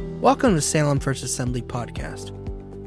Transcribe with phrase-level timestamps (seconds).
[0.00, 2.32] Welcome to Salem First Assembly Podcast.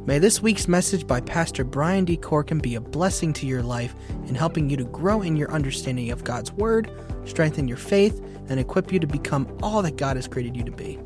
[0.08, 2.17] May this week's message by Pastor Brian D.
[2.17, 3.93] Corkin be a blessing to your life
[4.28, 6.89] in helping you to grow in your understanding of God's Word,
[7.26, 10.71] strengthen your faith, and equip you to become all that God has created you to
[10.71, 10.99] be.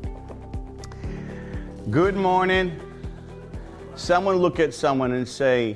[1.90, 2.80] Good morning.
[3.96, 5.76] Someone look at someone and say,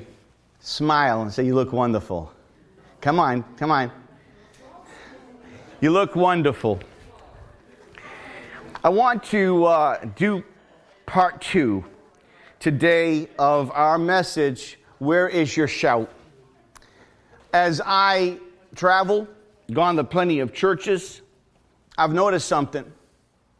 [0.60, 2.32] smile and say, You look wonderful.
[3.02, 3.92] Come on, come on.
[5.82, 6.80] You look wonderful.
[8.84, 10.42] I want to uh, do
[11.06, 11.84] part two
[12.58, 16.10] today of our message Where is Your Shout?
[17.52, 18.38] As I
[18.74, 19.28] travel,
[19.72, 21.22] gone to plenty of churches,
[21.96, 22.84] I've noticed something.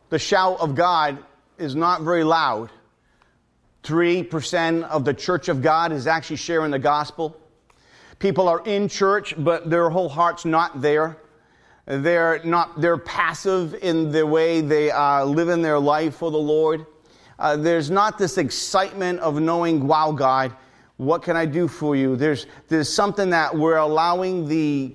[0.09, 1.19] The shout of God
[1.57, 2.71] is not very loud.
[3.85, 7.37] 3% of the church of God is actually sharing the gospel.
[8.19, 11.17] People are in church, but their whole heart's not there.
[12.01, 16.87] They're not, they're passive in the way they are living their life for the Lord.
[17.39, 20.57] Uh, there's not this excitement of knowing, wow, God,
[20.97, 22.17] what can I do for you?
[22.17, 24.95] There's, there's something that we're allowing the,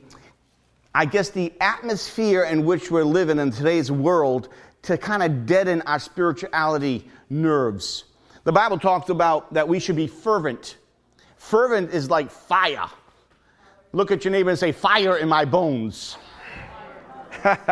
[0.95, 4.49] I guess, the atmosphere in which we're living in today's world
[4.83, 8.05] to kind of deaden our spirituality nerves.
[8.43, 10.77] The Bible talks about that we should be fervent.
[11.35, 12.89] Fervent is like fire.
[13.91, 16.17] Look at your neighbor and say, Fire in my bones.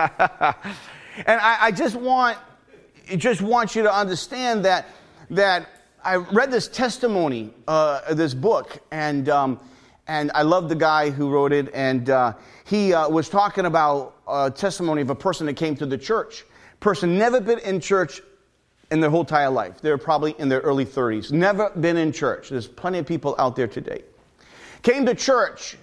[1.26, 2.38] and I, I, just want
[3.18, 4.88] just want you to understand that
[5.32, 5.68] that
[6.02, 9.60] I read this testimony, uh, this book, and um,
[10.08, 14.16] and I love the guy who wrote it, and uh, he uh, was talking about
[14.30, 16.46] a testimony of a person that came to the church.
[16.80, 18.22] Person never been in church
[18.92, 19.82] in their whole entire life.
[19.82, 21.34] They're probably in their early 30s.
[21.34, 22.48] Never been in church.
[22.48, 24.04] There's plenty of people out there today.
[24.84, 25.76] Came to church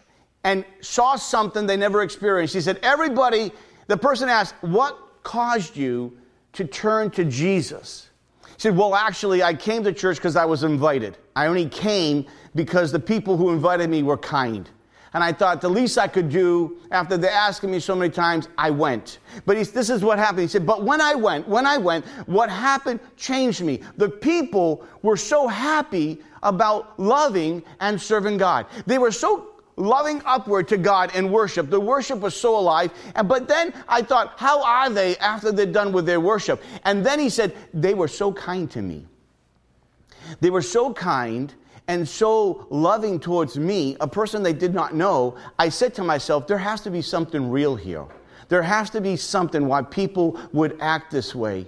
[0.45, 2.55] and saw something they never experienced.
[2.55, 3.53] He said, Everybody
[3.86, 6.16] the person asked, What caused you
[6.55, 8.11] to turn to Jesus?
[8.42, 11.19] He said, Well, actually, I came to church because I was invited.
[11.34, 14.69] I only came because the people who invited me were kind.
[15.15, 18.48] And I thought the least I could do after they asking me so many times,
[18.56, 19.19] I went.
[19.44, 20.41] But this is what happened.
[20.41, 23.81] He said, But when I went, when I went, what happened changed me.
[23.98, 28.66] The people were so happy about loving and serving God.
[28.87, 29.52] They were so
[29.82, 31.69] loving upward to God in worship.
[31.69, 32.93] The worship was so alive.
[33.15, 36.62] And, but then I thought, how are they after they're done with their worship?
[36.84, 39.06] And then he said, they were so kind to me.
[40.41, 41.53] They were so kind
[41.88, 45.37] and so loving towards me, a person they did not know.
[45.59, 48.06] I said to myself, there has to be something real here.
[48.48, 51.66] There has to be something why people would act this way.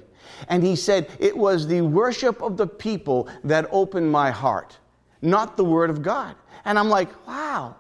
[0.49, 4.79] And he said, it was the worship of the people that opened my heart,
[5.21, 6.37] not the word of God.
[6.65, 7.77] And I'm like, wow,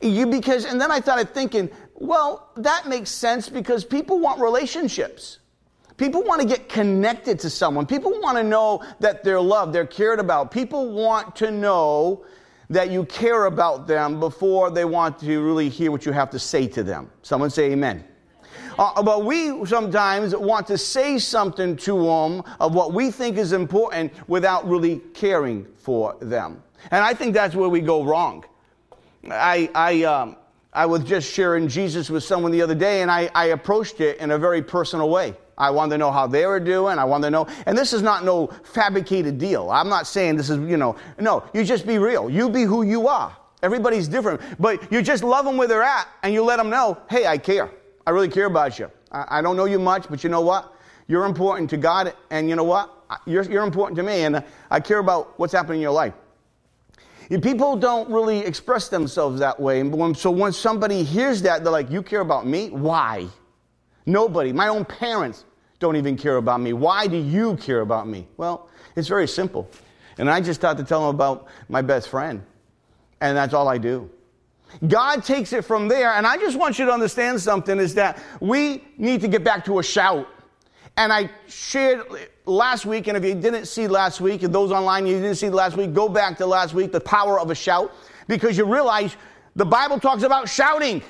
[0.00, 5.38] you because and then I started thinking, well, that makes sense because people want relationships.
[5.96, 7.84] People want to get connected to someone.
[7.84, 10.50] People want to know that they're loved, they're cared about.
[10.50, 12.24] People want to know
[12.70, 16.38] that you care about them before they want to really hear what you have to
[16.38, 17.10] say to them.
[17.20, 18.04] Someone say amen.
[18.78, 23.52] Uh, but we sometimes want to say something to them of what we think is
[23.52, 26.62] important without really caring for them.
[26.90, 28.44] And I think that's where we go wrong.
[29.28, 30.36] I, I, um,
[30.72, 34.18] I was just sharing Jesus with someone the other day, and I, I approached it
[34.18, 35.34] in a very personal way.
[35.58, 36.98] I wanted to know how they were doing.
[36.98, 39.70] I wanted to know, and this is not no fabricated deal.
[39.70, 42.30] I'm not saying this is, you know, no, you just be real.
[42.30, 43.36] You be who you are.
[43.62, 46.96] Everybody's different, but you just love them where they're at, and you let them know,
[47.10, 47.70] hey, I care.
[48.06, 48.90] I really care about you.
[49.12, 50.74] I, I don't know you much, but you know what?
[51.08, 52.96] You're important to God, and you know what?
[53.26, 56.14] You're, you're important to me, and I care about what's happening in your life.
[57.38, 59.88] People don't really express themselves that way.
[60.14, 62.70] So when somebody hears that, they're like, You care about me?
[62.70, 63.28] Why?
[64.04, 64.52] Nobody.
[64.52, 65.44] My own parents
[65.78, 66.72] don't even care about me.
[66.72, 68.26] Why do you care about me?
[68.36, 69.70] Well, it's very simple.
[70.18, 72.42] And I just start to tell them about my best friend.
[73.20, 74.10] And that's all I do.
[74.86, 76.12] God takes it from there.
[76.12, 79.64] And I just want you to understand something is that we need to get back
[79.66, 80.28] to a shout.
[80.96, 82.02] And I shared
[82.50, 85.48] last week, and if you didn't see last week, and those online you didn't see
[85.48, 87.92] last week, go back to last week, the power of a shout,
[88.28, 89.16] because you realize
[89.56, 91.02] the Bible talks about shouting.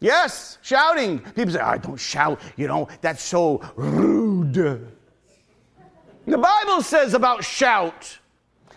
[0.00, 1.18] Yes, shouting.
[1.18, 4.54] People say, I oh, don't shout, you know, that's so rude.
[6.26, 8.18] The Bible says about shout.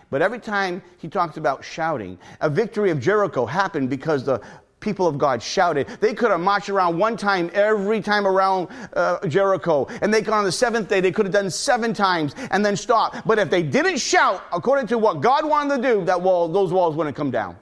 [0.10, 4.42] But every time he talks about shouting, a victory of Jericho happened because the
[4.88, 5.86] people of God shouted.
[6.00, 9.86] They could have marched around one time every time around uh, Jericho.
[10.02, 12.78] And they could, on the seventh day, they could have done seven times and then
[12.78, 13.28] stopped.
[13.28, 16.72] But if they didn't shout according to what God wanted to do, that wall, those
[16.72, 17.58] walls wouldn't come down.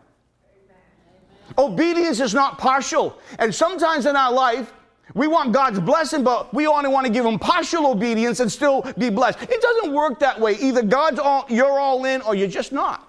[1.58, 1.72] Amen.
[1.72, 3.18] Obedience is not partial.
[3.40, 4.72] And sometimes in our life,
[5.14, 8.82] We want God's blessing, but we only want to give him partial obedience and still
[8.98, 9.42] be blessed.
[9.44, 10.54] It doesn't work that way.
[10.54, 13.08] Either God's all, you're all in or you're just not.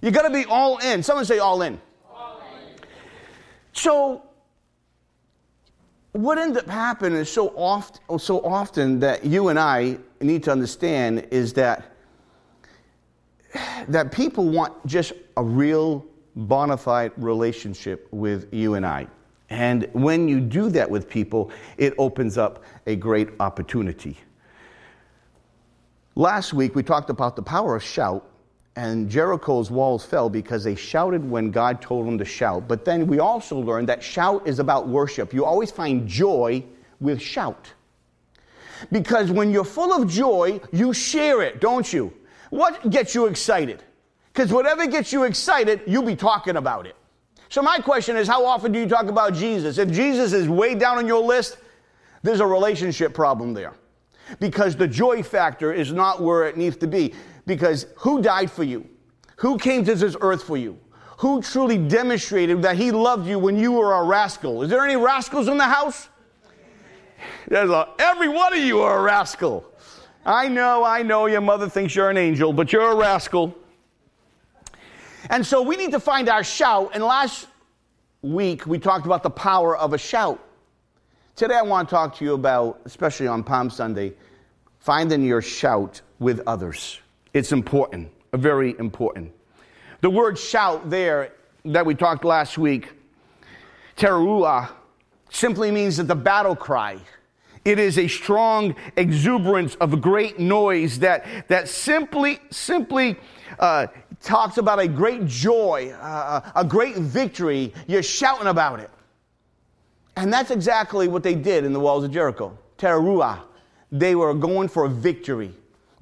[0.00, 1.02] You got to be all in.
[1.02, 1.74] Someone say all in.
[1.74, 1.80] all in.
[3.74, 4.22] So,
[6.12, 10.52] what ends up happening is so oft, so often that you and I need to
[10.52, 11.90] understand is that
[13.88, 16.04] that people want just a real
[16.36, 19.06] bona fide relationship with you and I.
[19.50, 24.16] And when you do that with people, it opens up a great opportunity.
[26.16, 28.28] Last week, we talked about the power of shout,
[28.76, 32.66] and Jericho's walls fell because they shouted when God told them to shout.
[32.66, 35.32] But then we also learned that shout is about worship.
[35.32, 36.64] You always find joy
[37.00, 37.72] with shout.
[38.90, 42.12] Because when you're full of joy, you share it, don't you?
[42.50, 43.82] What gets you excited?
[44.32, 46.96] Because whatever gets you excited, you'll be talking about it.
[47.48, 49.78] So, my question is how often do you talk about Jesus?
[49.78, 51.58] If Jesus is way down on your list,
[52.22, 53.74] there's a relationship problem there.
[54.40, 57.14] Because the joy factor is not where it needs to be.
[57.46, 58.88] Because who died for you?
[59.36, 60.78] Who came to this earth for you?
[61.18, 64.62] Who truly demonstrated that he loved you when you were a rascal?
[64.62, 66.08] Is there any rascals in the house?
[67.48, 69.64] There's a, every one of you are a rascal.
[70.26, 73.54] I know, I know your mother thinks you're an angel, but you're a rascal.
[75.30, 76.90] And so we need to find our shout.
[76.94, 77.46] And last
[78.22, 80.42] week we talked about the power of a shout.
[81.36, 84.14] Today I want to talk to you about, especially on Palm Sunday,
[84.78, 87.00] finding your shout with others.
[87.34, 89.32] It's important, very important.
[90.02, 91.32] The word shout there
[91.64, 92.92] that we talked last week,
[93.96, 94.70] teruah,
[95.30, 96.98] simply means that the battle cry.
[97.64, 103.16] It is a strong exuberance of a great noise that, that simply, simply
[103.58, 103.88] uh,
[104.22, 107.74] talks about a great joy, uh, a great victory.
[107.88, 108.90] You're shouting about it.
[110.16, 112.56] And that's exactly what they did in the walls of Jericho.
[112.78, 113.40] Teruah.
[113.90, 115.52] They were going for a victory.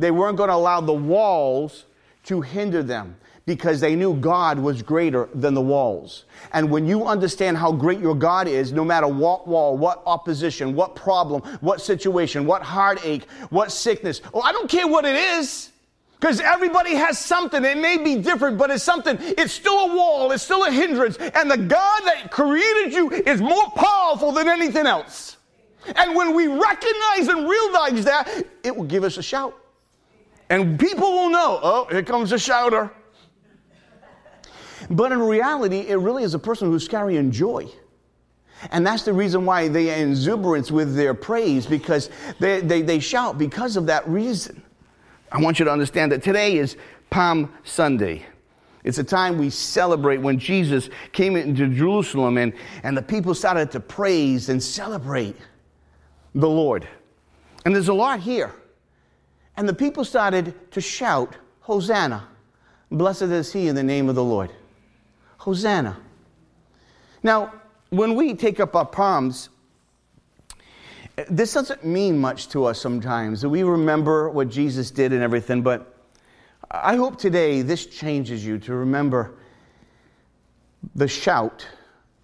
[0.02, 1.84] They weren't going to allow the walls
[2.24, 3.16] to hinder them
[3.46, 6.24] because they knew God was greater than the walls.
[6.52, 10.74] And when you understand how great your God is, no matter what wall, what opposition,
[10.74, 15.70] what problem, what situation, what heartache, what sickness, oh, I don't care what it is.
[16.18, 17.64] Because everybody has something.
[17.64, 19.16] It may be different, but it's something.
[19.20, 20.32] It's still a wall.
[20.32, 21.16] It's still a hindrance.
[21.16, 25.36] And the God that created you is more powerful than anything else.
[25.94, 29.61] And when we recognize and realize that, it will give us a shout.
[30.52, 32.90] And people will know, oh, here comes a shouter.
[34.90, 37.70] But in reality, it really is a person who's carrying joy.
[38.70, 43.00] And that's the reason why they are exuberance with their praise because they, they, they
[43.00, 44.62] shout because of that reason.
[45.32, 46.76] I want you to understand that today is
[47.08, 48.26] Palm Sunday.
[48.84, 52.52] It's a time we celebrate when Jesus came into Jerusalem and,
[52.82, 55.36] and the people started to praise and celebrate
[56.34, 56.86] the Lord.
[57.64, 58.54] And there's a lot here.
[59.56, 62.28] And the people started to shout, Hosanna.
[62.90, 64.50] Blessed is he in the name of the Lord.
[65.38, 65.96] Hosanna.
[67.22, 67.52] Now,
[67.90, 69.48] when we take up our palms,
[71.28, 73.44] this doesn't mean much to us sometimes.
[73.44, 75.94] We remember what Jesus did and everything, but
[76.70, 79.34] I hope today this changes you to remember
[80.94, 81.66] the shout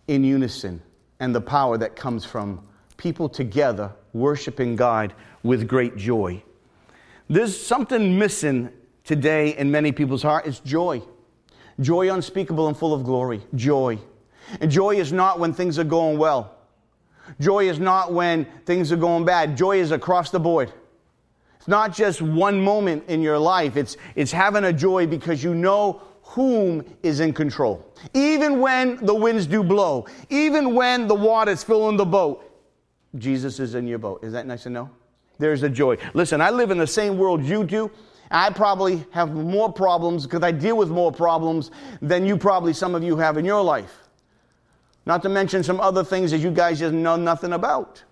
[0.08, 0.82] in unison
[1.20, 2.66] and the power that comes from
[2.96, 6.42] people together worshiping God with great joy.
[7.28, 8.70] There's something missing
[9.04, 10.46] today in many people's heart.
[10.46, 11.02] It's joy.
[11.80, 13.42] Joy unspeakable and full of glory.
[13.54, 13.98] Joy.
[14.60, 16.56] And joy is not when things are going well.
[17.40, 19.56] Joy is not when things are going bad.
[19.56, 20.72] Joy is across the board.
[21.58, 23.76] It's not just one moment in your life.
[23.76, 27.84] It's, it's having a joy because you know whom is in control.
[28.14, 32.44] Even when the winds do blow, even when the water's filling the boat,
[33.16, 34.24] Jesus is in your boat.
[34.24, 34.90] Is that nice to know?
[35.38, 35.96] There's a joy.
[36.14, 37.90] Listen, I live in the same world you do.
[38.30, 41.70] I probably have more problems because I deal with more problems
[42.02, 44.08] than you probably, some of you, have in your life.
[45.06, 48.02] Not to mention some other things that you guys just know nothing about.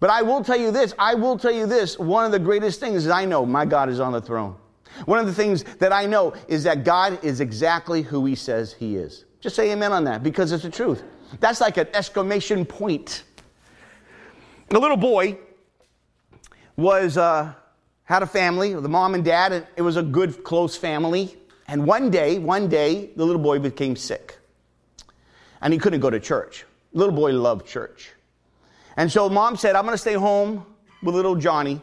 [0.00, 1.98] But I will tell you this I will tell you this.
[1.98, 4.56] One of the greatest things is I know my God is on the throne.
[5.06, 8.72] One of the things that I know is that God is exactly who He says
[8.72, 9.24] He is.
[9.40, 11.02] Just say amen on that because it's the truth.
[11.40, 13.24] That's like an exclamation point.
[14.68, 15.38] The little boy
[16.76, 17.52] was, uh,
[18.04, 21.36] had a family, the mom and dad, and it was a good, close family.
[21.68, 24.38] And one day, one day, the little boy became sick
[25.62, 26.64] and he couldn't go to church.
[26.92, 28.10] Little boy loved church.
[28.96, 30.66] And so mom said, I'm going to stay home
[31.02, 31.80] with little Johnny.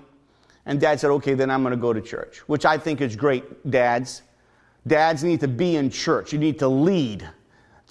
[0.65, 3.15] And dad said, okay, then I'm going to go to church, which I think is
[3.15, 4.21] great, dads.
[4.86, 6.31] Dads need to be in church.
[6.31, 7.27] You need to lead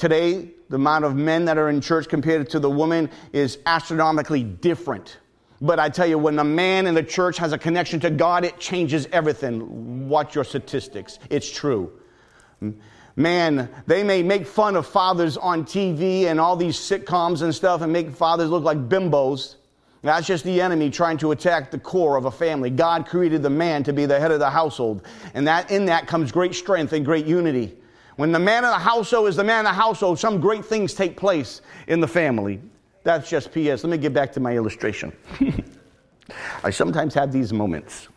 [0.01, 4.43] Today, the amount of men that are in church compared to the woman is astronomically
[4.43, 5.19] different.
[5.61, 8.45] But I tell you, when a man in the church has a connection to God,
[8.45, 10.09] it changes everything.
[10.09, 11.19] Watch your statistics.
[11.29, 11.93] It's true.
[13.17, 17.83] Man, they may make fun of fathers on TV and all these sitcoms and stuff
[17.83, 19.57] and make fathers look like bimbos.
[20.03, 22.71] That's just the enemy trying to attack the core of a family.
[22.71, 25.03] God created the man to be the head of the household.
[25.35, 27.77] And that in that comes great strength and great unity.
[28.17, 30.95] When the man of the household is the man of the household, some great things
[30.95, 32.61] take place in the family.
[33.03, 33.83] That's just PS.
[33.83, 35.13] Let me get back to my illustration.
[36.65, 38.09] I sometimes have these moments.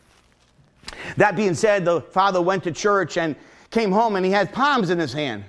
[1.17, 3.35] That being said, the father went to church and
[3.71, 5.45] came home and he had palms in his hand.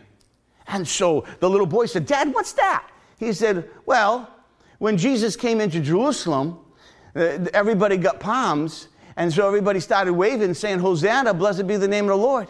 [0.68, 2.88] And so the little boy said, Dad, what's that?
[3.18, 4.30] He said, Well,
[4.78, 6.58] when Jesus came into Jerusalem,
[7.14, 8.88] uh, everybody got palms.
[9.16, 12.48] And so everybody started waving, saying, Hosanna, blessed be the name of the Lord.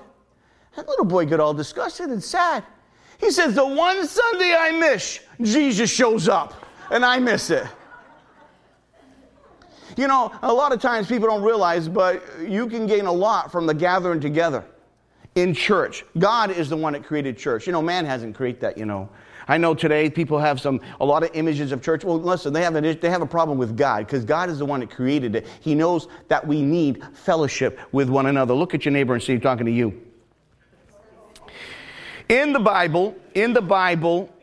[0.76, 2.64] That little boy got all disgusted and sad.
[3.18, 7.66] He says, The one Sunday I miss, Jesus shows up and I miss it.
[9.96, 13.52] You know, a lot of times people don't realize, but you can gain a lot
[13.52, 14.64] from the gathering together
[15.34, 16.04] in church.
[16.18, 17.66] God is the one that created church.
[17.66, 19.08] You know, man hasn't created that, you know.
[19.46, 22.02] I know today people have some a lot of images of church.
[22.02, 24.64] Well, listen, they have a, they have a problem with God because God is the
[24.64, 25.46] one that created it.
[25.60, 28.54] He knows that we need fellowship with one another.
[28.54, 30.00] Look at your neighbor and see he's talking to you.
[32.30, 34.33] In the Bible, in the Bible,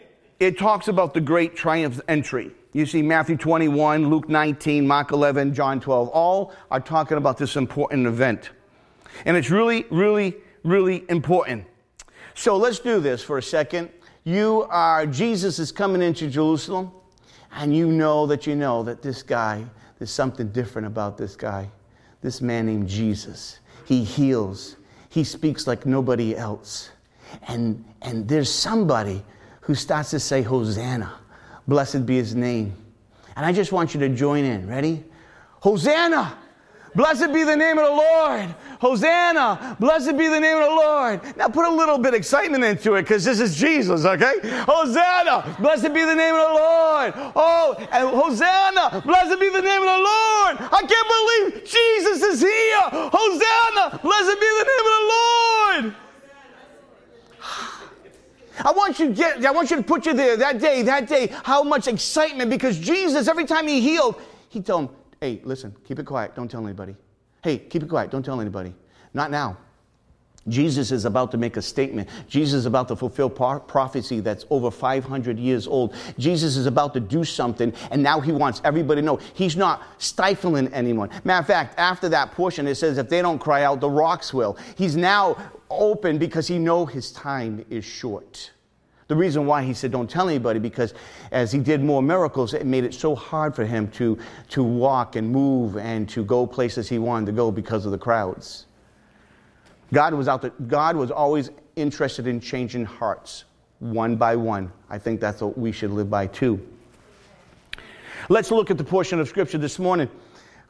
[0.42, 2.50] it talks about the great triumph entry.
[2.74, 6.10] You see Matthew 21, Luke 19, Mark 11, John 12.
[6.10, 8.50] All are talking about this important event.
[9.26, 11.66] And it's really, really, really important.
[12.34, 13.92] So let's do this for a second.
[14.24, 16.92] You are, Jesus is coming into Jerusalem,
[17.52, 19.64] and you know that you know that this guy,
[20.00, 21.70] there's something different about this guy.
[22.22, 23.60] This man named Jesus.
[23.86, 24.78] He heals,
[25.10, 26.90] he speaks like nobody else.
[27.48, 29.24] And, and there's somebody
[29.72, 31.14] who starts to say, Hosanna,
[31.66, 32.76] blessed be his name.
[33.38, 34.68] And I just want you to join in.
[34.68, 35.02] Ready?
[35.62, 36.38] Hosanna!
[36.94, 38.54] Blessed be the name of the Lord.
[38.82, 39.78] Hosanna.
[39.80, 41.38] Blessed be the name of the Lord.
[41.38, 44.34] Now put a little bit excitement into it because this is Jesus, okay?
[44.44, 45.56] Hosanna.
[45.62, 47.14] Blessed be the name of the Lord.
[47.34, 49.04] Oh, and Hosanna.
[49.06, 50.54] Blessed be the name of the Lord.
[50.70, 53.10] I can't believe Jesus is here.
[53.10, 54.02] Hosanna.
[54.04, 56.11] Blessed be the name of the Lord.
[58.64, 61.08] I want you to get, I want you to put you there that day, that
[61.08, 65.76] day, how much excitement because Jesus, every time he healed, he told him, hey, listen,
[65.86, 66.96] keep it quiet, don't tell anybody.
[67.44, 68.74] Hey, keep it quiet, don't tell anybody.
[69.14, 69.58] Not now.
[70.48, 72.10] Jesus is about to make a statement.
[72.28, 75.94] Jesus is about to fulfill prophecy that's over 500 years old.
[76.18, 79.84] Jesus is about to do something, and now he wants everybody to know he's not
[80.00, 81.10] stifling anyone.
[81.24, 84.34] Matter of fact, after that portion, it says if they don't cry out, the rocks
[84.34, 84.58] will.
[84.76, 85.38] He's now
[85.72, 88.52] open because he know his time is short.
[89.08, 90.94] The reason why he said don't tell anybody because
[91.34, 94.18] as he did more miracles, it made it so hard for him to,
[94.50, 97.98] to walk and move and to go places he wanted to go because of the
[97.98, 98.68] crowds.
[99.94, 103.44] God was out there, God was always interested in changing hearts
[103.80, 104.72] one by one.
[104.90, 106.66] I think that's what we should live by too.
[108.30, 110.10] Let's look at the portion of scripture this morning.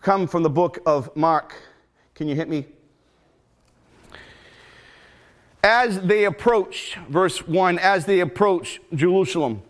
[0.01, 1.53] Come from the book of Mark.
[2.15, 2.65] Can you hit me?
[5.63, 9.61] As they approached, verse 1, as they approached Jerusalem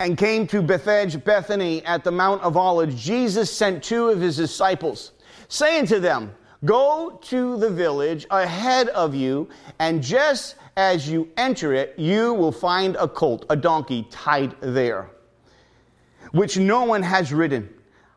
[0.00, 4.36] and came to Bethphage, Bethany at the Mount of Olives, Jesus sent two of his
[4.36, 5.12] disciples,
[5.48, 11.72] saying to them, Go to the village ahead of you, and just as you enter
[11.72, 15.10] it, you will find a colt, a donkey, tied there,
[16.32, 17.68] which no one has ridden.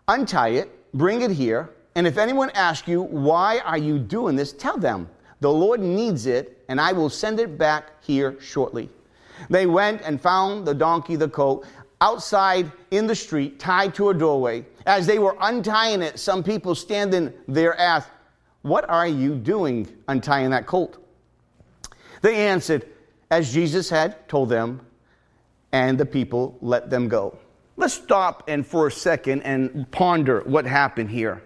[0.07, 4.51] Untie it, bring it here, and if anyone asks you, Why are you doing this?
[4.51, 5.07] tell them,
[5.43, 8.89] The Lord needs it, and I will send it back here shortly.
[9.49, 11.65] They went and found the donkey, the colt,
[11.99, 14.65] outside in the street, tied to a doorway.
[14.85, 18.07] As they were untying it, some people standing there asked,
[18.61, 20.97] what are you doing untying that colt?
[22.21, 22.87] They answered,
[23.29, 24.79] As Jesus had told them,
[25.73, 27.37] and the people let them go.
[27.75, 31.43] Let's stop and for a second and ponder what happened here.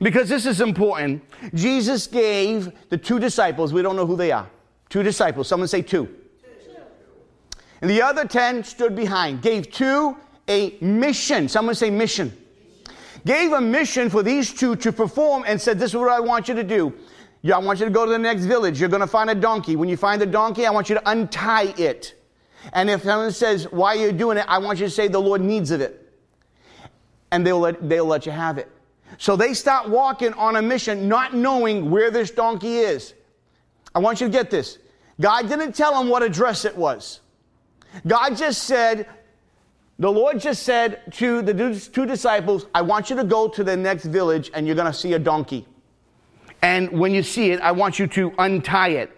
[0.00, 1.22] Because this is important.
[1.54, 4.48] Jesus gave the two disciples, we don't know who they are,
[4.88, 5.48] two disciples.
[5.48, 6.08] Someone say two.
[7.80, 10.16] And the other 10 stood behind, gave two
[10.48, 11.48] a mission.
[11.48, 12.32] Someone say mission
[13.26, 16.48] gave a mission for these two to perform and said, This is what I want
[16.48, 16.94] you to do.
[17.52, 18.80] I want you to go to the next village.
[18.80, 19.76] You're going to find a donkey.
[19.76, 22.14] When you find the donkey, I want you to untie it.
[22.72, 24.46] And if someone says, Why are you doing it?
[24.48, 26.02] I want you to say, The Lord needs of it.
[27.30, 28.70] And they'll let, they'll let you have it.
[29.18, 33.14] So they start walking on a mission, not knowing where this donkey is.
[33.94, 34.78] I want you to get this.
[35.20, 37.20] God didn't tell them what address it was.
[38.06, 39.08] God just said,
[39.98, 41.54] the Lord just said to the
[41.92, 44.98] two disciples, I want you to go to the next village and you're going to
[44.98, 45.66] see a donkey.
[46.60, 49.10] And when you see it, I want you to untie it.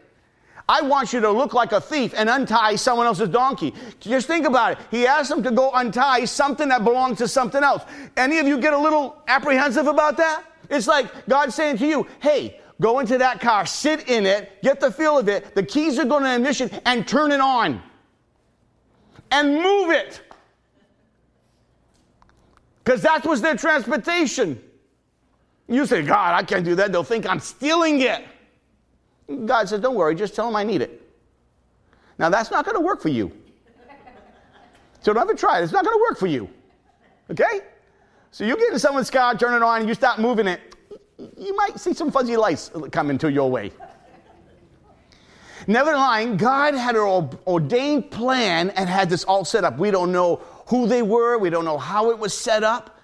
[0.69, 3.73] I want you to look like a thief and untie someone else's donkey.
[4.01, 4.79] Just think about it.
[4.91, 7.85] He asked them to go untie something that belonged to something else.
[8.19, 10.45] Any of you get a little apprehensive about that?
[10.69, 14.79] It's like God saying to you, hey, go into that car, sit in it, get
[14.79, 15.55] the feel of it.
[15.55, 17.81] The keys are going to ignition and turn it on
[19.31, 20.21] and move it.
[22.85, 24.61] Because that was their transportation.
[25.67, 26.93] You say, God, I can't do that.
[26.93, 28.23] They'll think I'm stealing it.
[29.47, 31.03] God says, Don't worry, just tell him I need it.
[32.19, 33.33] Now, that's not going to work for you.
[35.01, 35.65] So don't ever try it.
[35.65, 36.49] It's not going to work for you.
[37.31, 37.61] Okay?
[38.31, 40.61] So you get in someone's car, turn it on, and you start moving it,
[41.37, 43.73] you might see some fuzzy lights come into your way.
[45.67, 49.79] Never mind, God had an ordained plan and had this all set up.
[49.79, 52.99] We don't know who they were, we don't know how it was set up,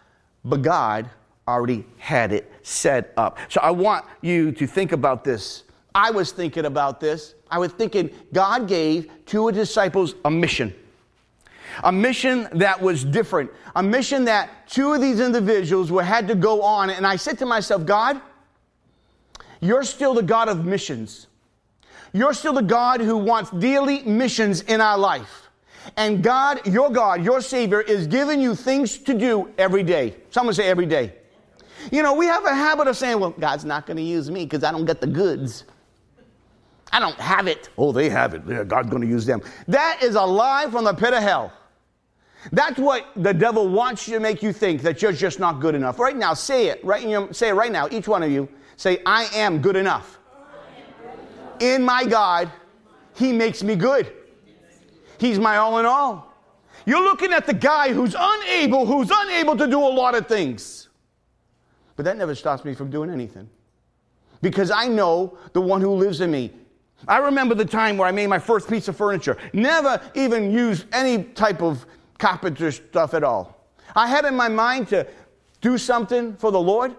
[0.44, 1.10] but God
[1.46, 3.38] already had it set up.
[3.48, 5.64] So I want you to think about this.
[5.94, 7.34] I was thinking about this.
[7.50, 10.74] I was thinking God gave to his disciples a mission.
[11.82, 13.50] A mission that was different.
[13.76, 16.90] A mission that two of these individuals were had to go on.
[16.90, 18.20] And I said to myself, God,
[19.60, 21.26] you're still the God of missions.
[22.12, 25.48] You're still the God who wants daily missions in our life.
[25.96, 30.16] And God, your God, your Savior, is giving you things to do every day.
[30.30, 31.14] Someone say every day.
[31.92, 34.44] You know, we have a habit of saying, well, God's not going to use me
[34.44, 35.64] because I don't get the goods.
[36.94, 37.70] I don't have it.
[37.76, 38.42] Oh, they have it.
[38.46, 39.42] Yeah, God's going to use them.
[39.66, 41.52] That is a lie from the pit of hell.
[42.52, 45.74] That's what the devil wants you to make you think that you're just not good
[45.74, 45.98] enough.
[45.98, 46.84] Right now, say it.
[46.84, 47.88] Right your, say it right now.
[47.90, 50.20] Each one of you say, "I am good enough."
[51.58, 52.52] In my God,
[53.14, 54.12] He makes me good.
[55.18, 56.32] He's my all in all.
[56.86, 60.90] You're looking at the guy who's unable, who's unable to do a lot of things.
[61.96, 63.50] But that never stops me from doing anything.
[64.42, 66.52] Because I know the one who lives in me.
[67.06, 69.36] I remember the time where I made my first piece of furniture.
[69.52, 71.84] Never even used any type of
[72.18, 73.68] carpenter stuff at all.
[73.94, 75.06] I had in my mind to
[75.60, 76.94] do something for the Lord,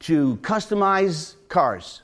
[0.00, 2.02] to customize cars.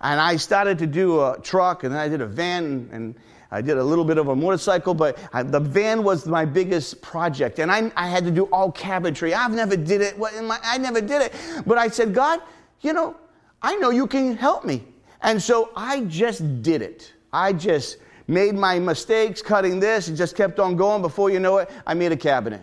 [0.00, 3.14] And I started to do a truck, and then I did a van, and
[3.50, 7.00] I did a little bit of a motorcycle, but I, the van was my biggest
[7.00, 7.58] project.
[7.58, 9.32] And I, I had to do all cabinetry.
[9.32, 10.18] I've never did it.
[10.18, 11.32] My, I never did it.
[11.66, 12.40] But I said, God,
[12.82, 13.16] you know,
[13.62, 14.84] I know you can help me.
[15.22, 17.12] And so I just did it.
[17.32, 21.02] I just made my mistakes cutting this and just kept on going.
[21.02, 22.62] Before you know it, I made a cabinet.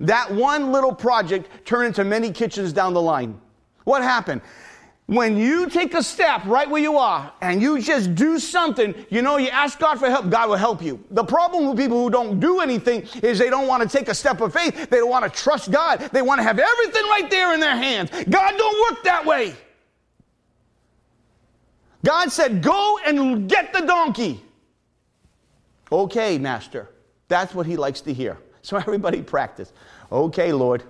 [0.00, 3.38] That one little project turned into many kitchens down the line.
[3.84, 4.40] What happened?
[5.06, 9.20] When you take a step right where you are and you just do something, you
[9.20, 11.04] know, you ask God for help, God will help you.
[11.10, 14.14] The problem with people who don't do anything is they don't want to take a
[14.14, 14.88] step of faith.
[14.88, 15.98] They don't want to trust God.
[16.12, 18.10] They want to have everything right there in their hands.
[18.30, 19.54] God don't work that way.
[22.04, 24.42] God said, Go and get the donkey.
[25.90, 26.88] Okay, Master.
[27.28, 28.38] That's what he likes to hear.
[28.64, 29.72] So everybody practice.
[30.12, 30.84] Okay, Lord.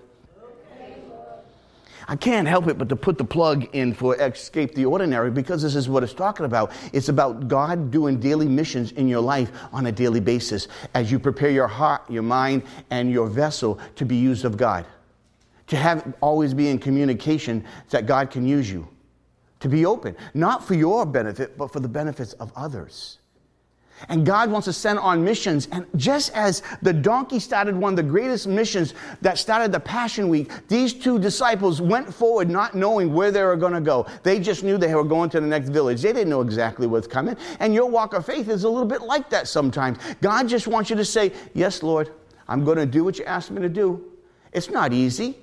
[2.09, 5.63] I can't help it but to put the plug in for Escape the Ordinary because
[5.63, 6.73] this is what it's talking about.
[6.93, 11.19] It's about God doing daily missions in your life on a daily basis as you
[11.19, 14.85] prepare your heart, your mind, and your vessel to be used of God.
[15.69, 18.87] To have always be in communication that God can use you.
[19.63, 23.19] To be open, not for your benefit, but for the benefits of others.
[24.09, 25.69] And God wants to send on missions.
[25.71, 30.29] And just as the donkey started one of the greatest missions that started the Passion
[30.29, 34.07] Week, these two disciples went forward not knowing where they were going to go.
[34.23, 36.03] They just knew they were going to the next village.
[36.03, 37.37] They didn't know exactly what's coming.
[37.61, 39.99] And your walk of faith is a little bit like that sometimes.
[40.21, 42.11] God just wants you to say, Yes, Lord,
[42.49, 44.05] I'm going to do what you asked me to do.
[44.53, 45.39] It's not easy.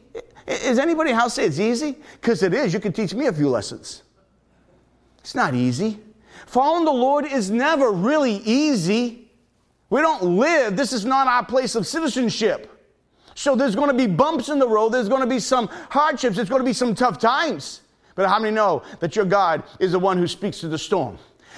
[0.45, 1.97] Is anybody else say it's easy?
[2.19, 2.73] Because it is.
[2.73, 4.03] You can teach me a few lessons.
[5.19, 5.99] It's not easy.
[6.45, 9.31] Following the Lord is never really easy.
[9.89, 12.75] We don't live, this is not our place of citizenship.
[13.35, 16.35] So there's going to be bumps in the road, there's going to be some hardships,
[16.35, 17.81] there's going to be some tough times.
[18.15, 21.17] But how many know that your God is the one who speaks to the storm?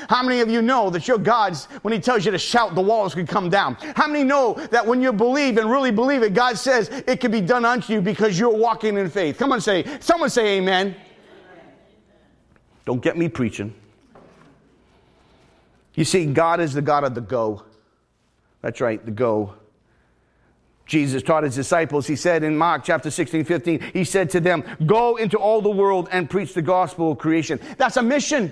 [0.10, 2.82] How many of you know that your God's, when He tells you to shout, the
[2.82, 3.76] walls could come down?
[3.96, 7.32] How many know that when you believe and really believe it, God says it can
[7.32, 9.38] be done unto you because you're walking in faith?
[9.38, 10.96] Come on, say, someone say amen.
[12.86, 13.74] Don't get me preaching.
[15.94, 17.64] You see, God is the God of the go.
[18.62, 19.56] That's right, the go.
[20.86, 24.64] Jesus taught his disciples, he said in Mark chapter 16, 15, he said to them,
[24.86, 27.60] Go into all the world and preach the gospel of creation.
[27.78, 28.52] That's a mission.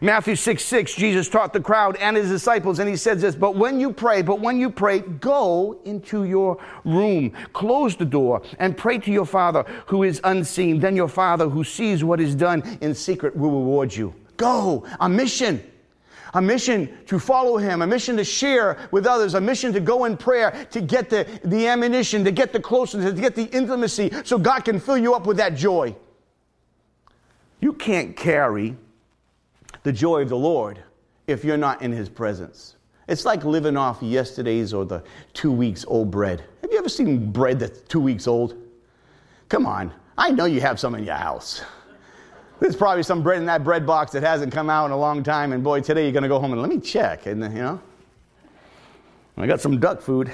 [0.00, 3.56] Matthew 6 6, Jesus taught the crowd and his disciples, and he says this, But
[3.56, 8.76] when you pray, but when you pray, go into your room, close the door, and
[8.76, 10.80] pray to your Father who is unseen.
[10.80, 14.14] Then your Father who sees what is done in secret will reward you.
[14.36, 15.62] Go, a mission.
[16.34, 20.04] A mission to follow him, a mission to share with others, a mission to go
[20.04, 24.12] in prayer, to get the, the ammunition, to get the closeness, to get the intimacy,
[24.22, 25.96] so God can fill you up with that joy.
[27.60, 28.76] You can't carry
[29.82, 30.82] the joy of the Lord
[31.26, 32.76] if you're not in His presence.
[33.08, 35.02] It's like living off yesterday's or the
[35.32, 36.44] two weeks old bread.
[36.62, 38.56] Have you ever seen bread that's two weeks old?
[39.48, 41.62] Come on, I know you have some in your house.
[42.58, 45.22] There's probably some bread in that bread box that hasn't come out in a long
[45.22, 47.26] time, and boy, today you're to go home and let me check.
[47.26, 47.80] And, you know,
[49.36, 50.32] I got some duck food.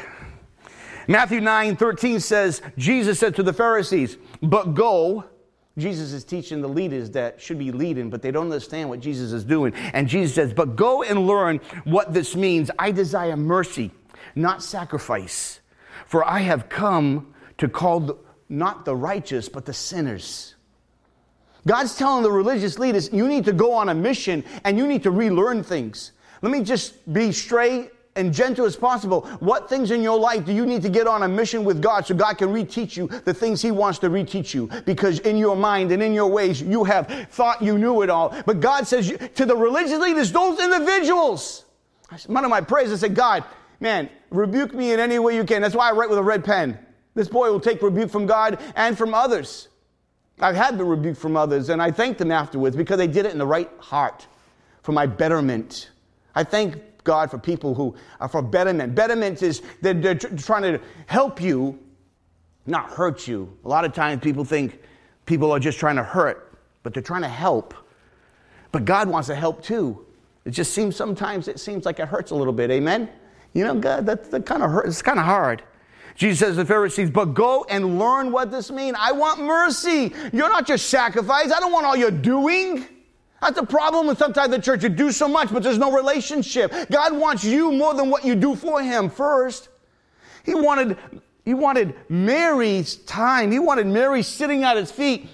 [1.08, 5.24] Matthew 9 13 says, Jesus said to the Pharisees, But go
[5.78, 9.32] Jesus is teaching the leaders that should be leading, but they don't understand what Jesus
[9.32, 9.74] is doing.
[9.94, 12.70] And Jesus says, But go and learn what this means.
[12.78, 13.90] I desire mercy,
[14.34, 15.60] not sacrifice.
[16.06, 18.16] For I have come to call the,
[18.50, 20.56] not the righteous, but the sinners.
[21.66, 25.04] God's telling the religious leaders, you need to go on a mission and you need
[25.04, 26.12] to relearn things.
[26.42, 29.22] Let me just be straight and gentle as possible.
[29.40, 32.06] What things in your life do you need to get on a mission with God
[32.06, 34.68] so God can reteach you the things He wants to reteach you?
[34.84, 38.36] Because in your mind and in your ways, you have thought you knew it all.
[38.44, 41.64] But God says to the religious leaders, those individuals,
[42.26, 43.44] one of my prayers, I said, God,
[43.80, 45.62] man, rebuke me in any way you can.
[45.62, 46.78] That's why I write with a red pen.
[47.14, 49.68] This boy will take rebuke from God and from others.
[50.40, 53.32] I've had the rebuke from others, and I thank them afterwards because they did it
[53.32, 54.26] in the right heart
[54.82, 55.90] for my betterment.
[56.34, 58.94] I thank God for people who are for betterment.
[58.94, 61.78] Betterment is they're, they're trying to help you,
[62.66, 63.56] not hurt you.
[63.64, 64.80] A lot of times people think
[65.26, 67.74] people are just trying to hurt, but they're trying to help.
[68.70, 70.06] But God wants to help too.
[70.44, 72.70] It just seems sometimes it seems like it hurts a little bit.
[72.70, 73.08] Amen.
[73.52, 74.86] You know, God, that, that kind of hurt.
[74.86, 75.62] It's kind of hard.
[76.14, 78.96] Jesus says to the Pharisees, but go and learn what this means.
[78.98, 80.12] I want mercy.
[80.32, 81.50] You're not just sacrifice.
[81.52, 82.86] I don't want all your doing.
[83.42, 84.84] That's the problem with sometimes the church.
[84.84, 86.72] You do so much, but there's no relationship.
[86.92, 89.68] God wants you more than what you do for Him first.
[90.44, 90.96] He wanted,
[91.44, 93.50] he wanted Mary's time.
[93.50, 95.28] He wanted Mary sitting at His feet.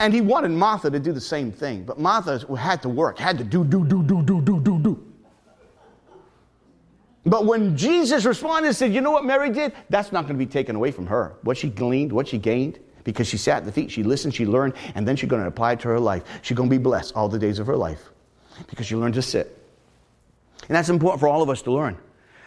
[0.00, 1.84] And He wanted Martha to do the same thing.
[1.84, 5.12] But Martha had to work, had to do, do, do, do, do, do, do, do.
[7.24, 9.72] But when Jesus responded and said, You know what Mary did?
[9.88, 11.36] That's not going to be taken away from her.
[11.42, 14.44] What she gleaned, what she gained, because she sat at the feet, she listened, she
[14.44, 16.24] learned, and then she's going to apply it to her life.
[16.42, 18.10] She's going to be blessed all the days of her life
[18.68, 19.56] because she learned to sit.
[20.68, 21.96] And that's important for all of us to learn.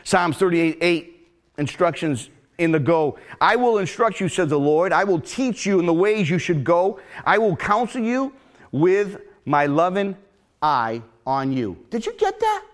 [0.03, 1.27] Psalms 38 8
[1.59, 3.17] instructions in the go.
[3.39, 4.91] I will instruct you, says the Lord.
[4.91, 6.99] I will teach you in the ways you should go.
[7.25, 8.33] I will counsel you
[8.73, 10.17] with my loving
[10.61, 11.77] eye on you.
[11.89, 12.65] Did you get that?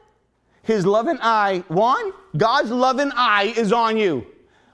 [0.64, 4.26] His loving eye, one, God's loving eye is on you.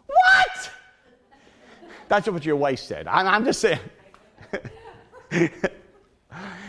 [0.08, 0.71] What?
[2.12, 3.08] That's what your wife said.
[3.08, 3.80] I'm, I'm just saying.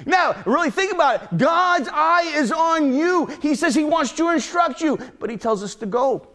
[0.06, 1.36] now, really think about it.
[1.36, 3.26] God's eye is on you.
[3.42, 6.28] He says He wants to instruct you, but He tells us to go.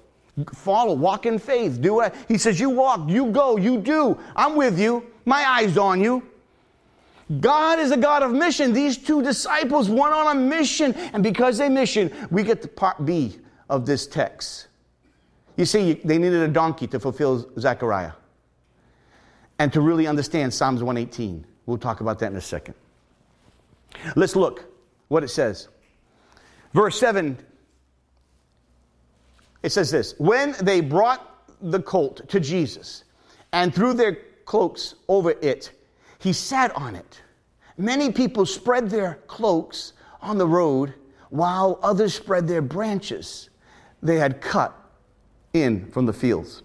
[0.54, 2.14] Follow, walk in faith, do it.
[2.28, 4.20] He says, You walk, you go, you do.
[4.36, 5.06] I'm with you.
[5.24, 6.22] My eye's on you.
[7.40, 8.74] God is a God of mission.
[8.74, 13.06] These two disciples went on a mission, and because they mission, we get the part
[13.06, 13.38] B
[13.70, 14.68] of this text.
[15.56, 18.12] You see, they needed a donkey to fulfill Zechariah
[19.60, 21.46] and to really understand Psalms 118.
[21.66, 22.76] We'll talk about that in a second.
[24.16, 24.66] Let's look
[25.08, 25.68] what it says.
[26.74, 27.38] Verse 7
[29.64, 33.04] it says this When they brought the colt to Jesus
[33.52, 34.16] and threw their
[34.46, 35.72] cloaks over it,
[36.20, 37.22] he sat on it.
[37.78, 40.94] Many people spread their cloaks on the road,
[41.30, 43.50] while others spread their branches
[44.02, 44.74] they had cut
[45.54, 46.64] in from the fields.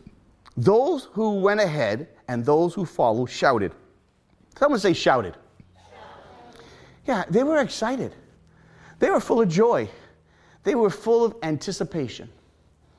[0.56, 3.72] Those who went ahead and those who followed shouted.
[4.58, 5.36] Someone say shouted.
[7.06, 8.14] Yeah, they were excited.
[8.98, 9.88] They were full of joy.
[10.62, 12.28] They were full of anticipation.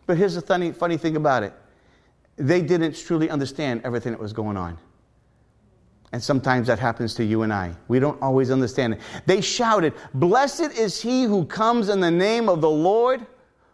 [0.06, 1.54] But here's the funny, funny thing about it
[2.36, 4.78] they didn't truly understand everything that was going on.
[6.12, 7.76] And sometimes that happens to you and I.
[7.88, 9.00] We don't always understand it.
[9.26, 13.26] They shouted, Blessed is he who comes in the name of the Lord.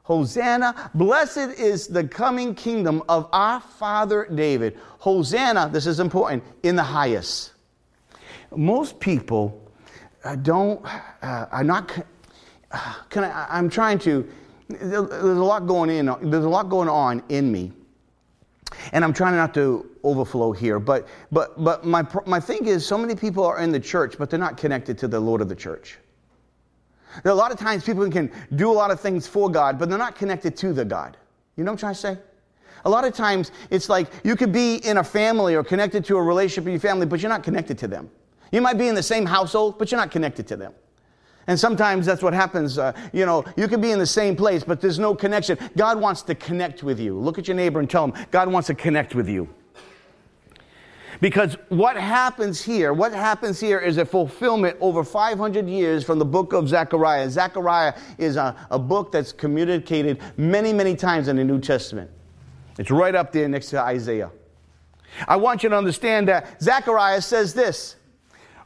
[0.09, 4.75] Hosanna, blessed is the coming kingdom of our father David.
[4.97, 7.51] Hosanna, this is important, in the highest.
[8.55, 9.71] Most people
[10.23, 10.83] uh, don't,
[11.21, 11.95] uh, are not,
[12.71, 14.27] uh, can I, I'm trying to,
[14.67, 17.71] there's a lot going in, there's a lot going on in me.
[18.93, 22.97] And I'm trying not to overflow here, but, but, but my, my thing is so
[22.97, 25.55] many people are in the church, but they're not connected to the Lord of the
[25.55, 25.99] church.
[27.23, 29.79] There are a lot of times people can do a lot of things for God,
[29.79, 31.17] but they're not connected to the God.
[31.55, 32.17] You know what I'm trying to say?
[32.85, 36.17] A lot of times it's like you could be in a family or connected to
[36.17, 38.09] a relationship in your family, but you're not connected to them.
[38.51, 40.73] You might be in the same household, but you're not connected to them.
[41.47, 42.77] And sometimes that's what happens.
[42.77, 45.57] Uh, you know, you could be in the same place, but there's no connection.
[45.75, 47.17] God wants to connect with you.
[47.17, 49.49] Look at your neighbor and tell him, God wants to connect with you.
[51.21, 56.25] Because what happens here, what happens here is a fulfillment over 500 years from the
[56.25, 57.29] book of Zechariah.
[57.29, 62.09] Zechariah is a, a book that's communicated many, many times in the New Testament.
[62.77, 64.31] It's right up there next to Isaiah.
[65.27, 67.97] I want you to understand that Zechariah says this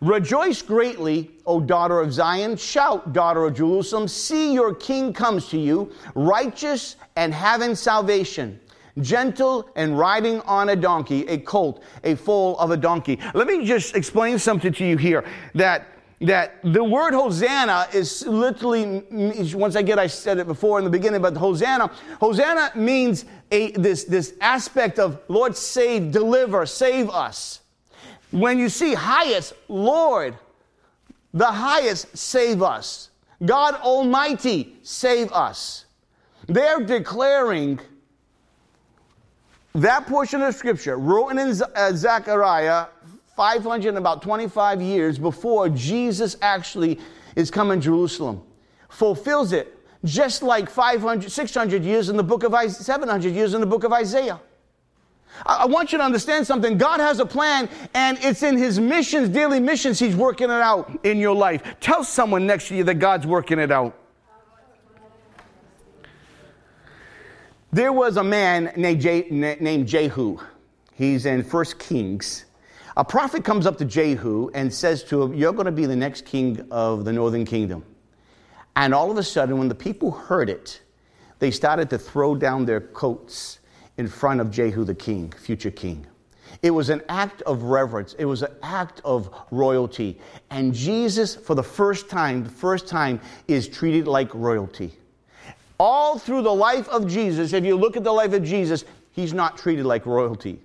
[0.01, 2.57] Rejoice greatly, O daughter of Zion.
[2.57, 4.07] Shout, daughter of Jerusalem.
[4.07, 8.59] See, your king comes to you, righteous and having salvation
[9.01, 13.19] gentle and riding on a donkey, a colt, a foal of a donkey.
[13.33, 15.23] Let me just explain something to you here
[15.55, 15.87] that
[16.23, 19.03] that the word Hosanna is literally,
[19.53, 24.05] once get, I said it before in the beginning, but Hosanna, Hosanna means a, this,
[24.05, 27.59] this aspect of Lord save, deliver, save us.
[28.31, 30.37] When you see highest, Lord,
[31.33, 33.09] the highest, save us.
[33.43, 35.85] God Almighty, save us.
[36.47, 37.79] They're declaring
[39.75, 42.87] that portion of scripture, written in uh, Zechariah
[43.35, 46.99] 500 about 25 years before Jesus actually
[47.35, 48.43] is coming to Jerusalem,
[48.89, 53.61] fulfills it just like 500, 600 years in the book of Isaiah, 700 years in
[53.61, 54.39] the book of Isaiah.
[55.45, 56.77] I want you to understand something.
[56.77, 60.99] God has a plan, and it's in His missions, daily missions, He's working it out
[61.03, 61.63] in your life.
[61.79, 63.97] Tell someone next to you that God's working it out.
[67.73, 70.37] There was a man named, Jehu.
[70.93, 72.45] He's in First Kings.
[72.95, 75.95] A prophet comes up to Jehu and says to him, You're going to be the
[75.95, 77.83] next king of the northern kingdom.
[78.75, 80.83] And all of a sudden, when the people heard it,
[81.39, 83.57] they started to throw down their coats
[83.97, 86.05] in front of Jehu, the king, future king.
[86.61, 88.13] It was an act of reverence.
[88.19, 90.19] It was an act of royalty.
[90.51, 94.93] And Jesus, for the first time, the first time, is treated like royalty.
[95.79, 99.33] All through the life of Jesus, if you look at the life of Jesus, he's
[99.33, 100.59] not treated like royalty.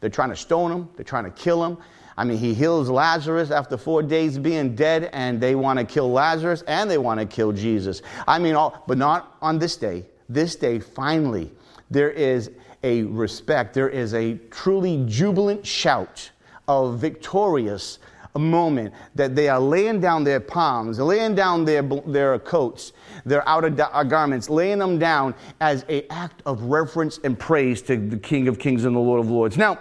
[0.00, 1.78] They're trying to stone him, they're trying to kill him.
[2.16, 6.12] I mean, he heals Lazarus after four days being dead, and they want to kill
[6.12, 8.02] Lazarus and they want to kill Jesus.
[8.28, 10.04] I mean, all, but not on this day.
[10.28, 11.50] This day, finally,
[11.90, 12.50] there is
[12.82, 16.30] a respect, there is a truly jubilant shout
[16.68, 17.98] of victorious
[18.38, 22.92] moment that they are laying down their palms, laying down their, their coats,
[23.24, 27.96] their outer uh, garments, laying them down as an act of reverence and praise to
[27.96, 29.56] the King of Kings and the Lord of Lords.
[29.56, 29.78] Now,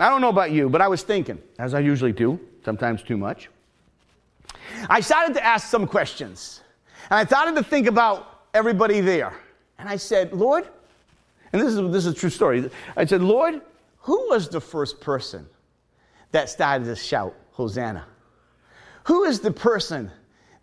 [0.00, 3.16] I don't know about you, but I was thinking, as I usually do, sometimes too
[3.16, 3.48] much.
[4.88, 6.62] I started to ask some questions.
[7.10, 9.34] And I started to think about everybody there.
[9.78, 10.66] And I said, Lord,
[11.52, 12.70] and this is, this is a true story.
[12.96, 13.60] I said, Lord,
[13.98, 15.46] who was the first person
[16.32, 17.34] that started to shout?
[17.52, 18.04] Hosanna.
[19.04, 20.10] Who is the person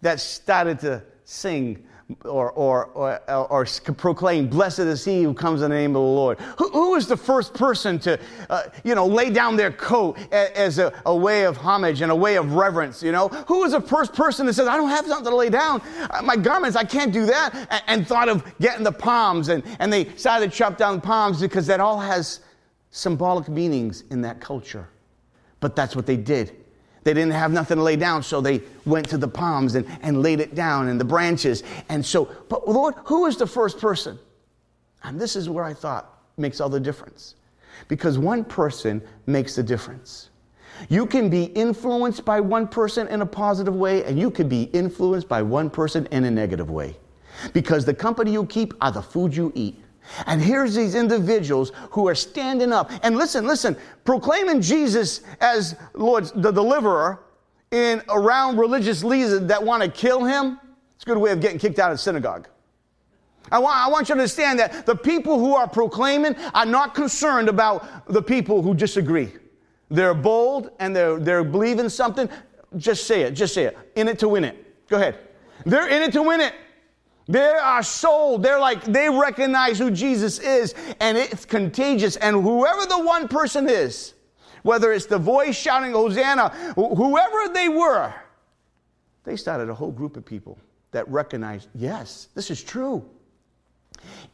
[0.02, 1.86] that started to sing
[2.26, 3.66] or, or, or, or,
[3.98, 6.40] proclaim, Blessed is he who comes in the name of the Lord?
[6.58, 8.20] Who, who was the first person to,
[8.50, 12.16] uh, you know, lay down their coat as a, a, way of homage and a
[12.16, 13.28] way of reverence, you know?
[13.48, 15.82] Who was the first person that says, I don't have something to lay down?
[16.24, 17.68] My garments, I can't do that.
[17.70, 21.02] And, and, thought of getting the palms, and, and they started to chop down the
[21.02, 22.42] palms because that all has
[22.92, 24.90] symbolic meanings in that culture.
[25.60, 26.61] But that's what they did.
[27.04, 30.22] They didn't have nothing to lay down, so they went to the palms and, and
[30.22, 31.64] laid it down and the branches.
[31.90, 34.20] And so, but Lord, who is the first person?
[35.04, 37.36] And this is where I thought makes all the difference.
[37.88, 40.30] Because one person makes the difference.
[40.90, 44.64] You can be influenced by one person in a positive way, and you can be
[44.64, 46.96] influenced by one person in a negative way.
[47.54, 49.82] Because the company you keep are the food you eat.
[50.26, 52.92] And here's these individuals who are standing up.
[53.04, 57.24] And listen, listen, proclaiming Jesus as Lord, the deliverer,
[57.72, 60.60] in around religious leaders that want to kill him,
[60.96, 62.48] it's a good way of getting kicked out of synagogue.
[63.52, 66.94] I want, I want you to understand that the people who are proclaiming are not
[66.94, 69.32] concerned about the people who disagree.
[69.90, 72.30] They're bold and they're, they're believing something.
[72.78, 73.32] Just say it.
[73.32, 73.78] Just say it.
[73.96, 74.88] In it to win it.
[74.88, 75.18] Go ahead.
[75.66, 76.54] They're in it to win it.
[77.28, 78.44] They are sold.
[78.44, 82.16] They're like, they recognize who Jesus is, and it's contagious.
[82.18, 84.14] And whoever the one person is,
[84.64, 88.14] whether it's the voice shouting Hosanna, whoever they were,
[89.24, 90.58] they started a whole group of people
[90.92, 93.08] that recognized, yes, this is true.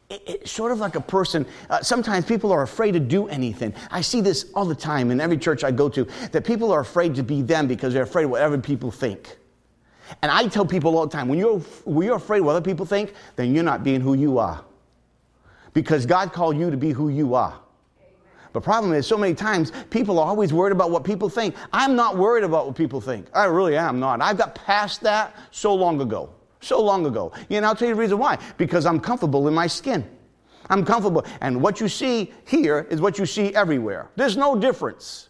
[0.10, 3.74] It, it's sort of like a person, uh, sometimes people are afraid to do anything.
[3.92, 6.80] I see this all the time in every church I go to, that people are
[6.80, 9.38] afraid to be them because they're afraid of whatever people think.
[10.22, 12.86] And I tell people all the time when you're, when you're afraid what other people
[12.86, 14.64] think, then you're not being who you are.
[15.74, 17.60] Because God called you to be who you are.
[18.54, 21.54] The problem is, so many times people are always worried about what people think.
[21.72, 23.28] I'm not worried about what people think.
[23.34, 24.22] I really am not.
[24.22, 26.34] I've got past that so long ago.
[26.62, 27.32] So long ago.
[27.52, 28.40] And I'll tell you the reason why.
[28.58, 30.10] Because I'm comfortable in my skin.
[30.70, 31.24] I'm comfortable.
[31.42, 34.10] And what you see here is what you see everywhere.
[34.16, 35.27] There's no difference.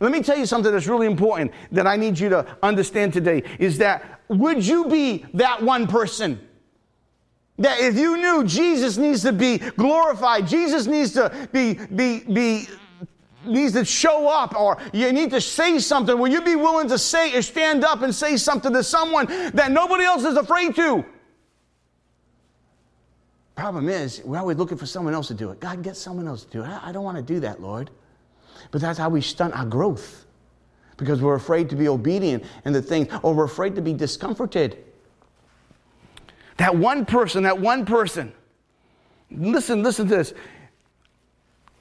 [0.00, 3.42] Let me tell you something that's really important that I need you to understand today
[3.58, 6.40] is that would you be that one person?
[7.58, 12.66] That if you knew Jesus needs to be glorified, Jesus needs to be, be, be,
[13.44, 16.98] needs to show up, or you need to say something, will you be willing to
[16.98, 21.04] say or stand up and say something to someone that nobody else is afraid to?
[23.54, 25.60] Problem is, we're always looking for someone else to do it.
[25.60, 26.66] God, get someone else to do it.
[26.66, 27.90] I, I don't want to do that, Lord.
[28.70, 30.26] But that's how we stunt our growth
[30.96, 34.84] because we're afraid to be obedient in the things, or we're afraid to be discomforted.
[36.58, 38.32] That one person, that one person,
[39.30, 40.34] listen, listen to this.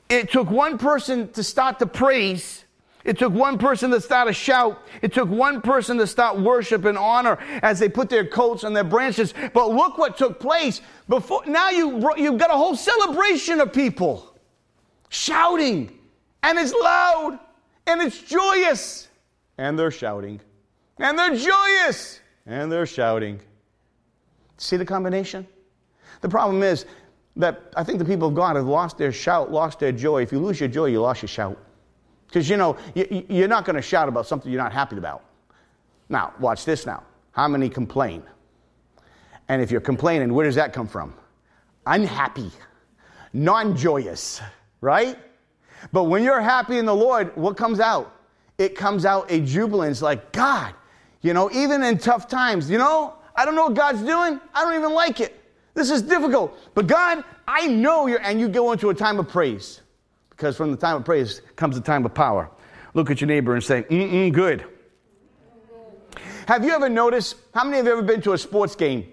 [0.09, 2.65] It took one person to start to praise.
[3.03, 4.81] It took one person to start a shout.
[5.01, 8.73] It took one person to start worship and honor as they put their coats on
[8.73, 9.33] their branches.
[9.53, 11.43] But look what took place before.
[11.45, 14.35] Now you you've got a whole celebration of people
[15.09, 15.97] shouting,
[16.43, 17.39] and it's loud,
[17.87, 19.07] and it's joyous,
[19.57, 20.39] and they're shouting,
[20.97, 23.39] and they're joyous, and they're shouting.
[24.57, 25.47] See the combination?
[26.21, 26.85] The problem is
[27.35, 30.21] that I think the people of God have lost their shout, lost their joy.
[30.21, 31.57] If you lose your joy, you lost your shout.
[32.27, 35.23] Because, you know, you're not going to shout about something you're not happy about.
[36.09, 37.03] Now, watch this now.
[37.31, 38.23] How many complain?
[39.47, 41.13] And if you're complaining, where does that come from?
[41.85, 42.51] Unhappy,
[43.33, 44.41] non joyous,
[44.79, 45.17] right?
[45.91, 48.15] But when you're happy in the Lord, what comes out?
[48.57, 50.73] It comes out a jubilance like, God,
[51.21, 54.39] you know, even in tough times, you know, I don't know what God's doing.
[54.53, 55.37] I don't even like it.
[55.73, 56.57] This is difficult.
[56.73, 59.81] But God, I know you're, and you go into a time of praise.
[60.29, 62.49] Because from the time of praise comes the time of power.
[62.93, 64.65] Look at your neighbor and say, mm mm, good.
[66.47, 69.07] Have you ever noticed, how many have ever been to a sports game?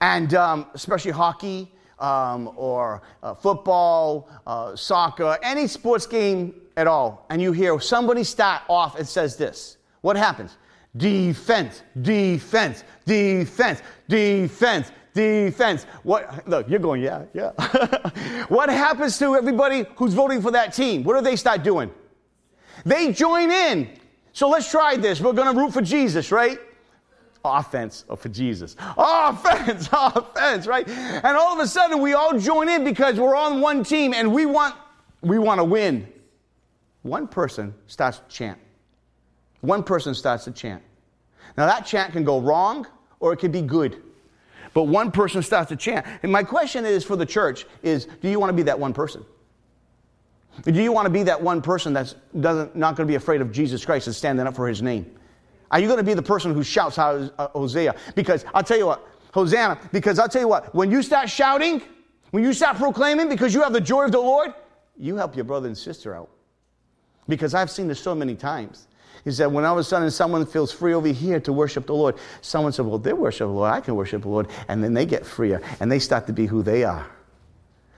[0.00, 7.26] And um, especially hockey um, or uh, football, uh, soccer, any sports game at all,
[7.30, 9.76] and you hear somebody start off and says this.
[10.00, 10.56] What happens?
[10.96, 15.84] Defense, defense, defense, defense, defense.
[16.02, 16.48] What?
[16.48, 17.50] Look, you're going, yeah, yeah.
[18.48, 21.04] what happens to everybody who's voting for that team?
[21.04, 21.90] What do they start doing?
[22.84, 23.90] They join in.
[24.32, 25.20] So let's try this.
[25.20, 26.58] We're going to root for Jesus, right?
[27.44, 28.76] Offense for Jesus.
[28.96, 30.86] Offense, offense, right?
[30.88, 34.32] And all of a sudden we all join in because we're on one team and
[34.32, 34.74] we want
[35.22, 36.10] we want to win.
[37.02, 38.58] One person starts to chant.
[39.60, 40.82] One person starts to chant.
[41.56, 42.86] Now, that chant can go wrong
[43.20, 44.02] or it can be good.
[44.72, 46.06] But one person starts to chant.
[46.22, 48.92] And my question is for the church is do you want to be that one
[48.92, 49.24] person?
[50.62, 53.40] Do you want to be that one person that's doesn't, not going to be afraid
[53.40, 55.10] of Jesus Christ and standing up for his name?
[55.70, 57.94] Are you going to be the person who shouts uh, Hosea?
[58.14, 61.82] Because I'll tell you what, Hosanna, because I'll tell you what, when you start shouting,
[62.30, 64.52] when you start proclaiming because you have the joy of the Lord,
[64.96, 66.28] you help your brother and sister out.
[67.28, 68.88] Because I've seen this so many times.
[69.24, 71.94] He said, when all of a sudden someone feels free over here to worship the
[71.94, 74.48] Lord, someone said, Well, they worship the Lord, I can worship the Lord.
[74.68, 77.06] And then they get freer and they start to be who they are.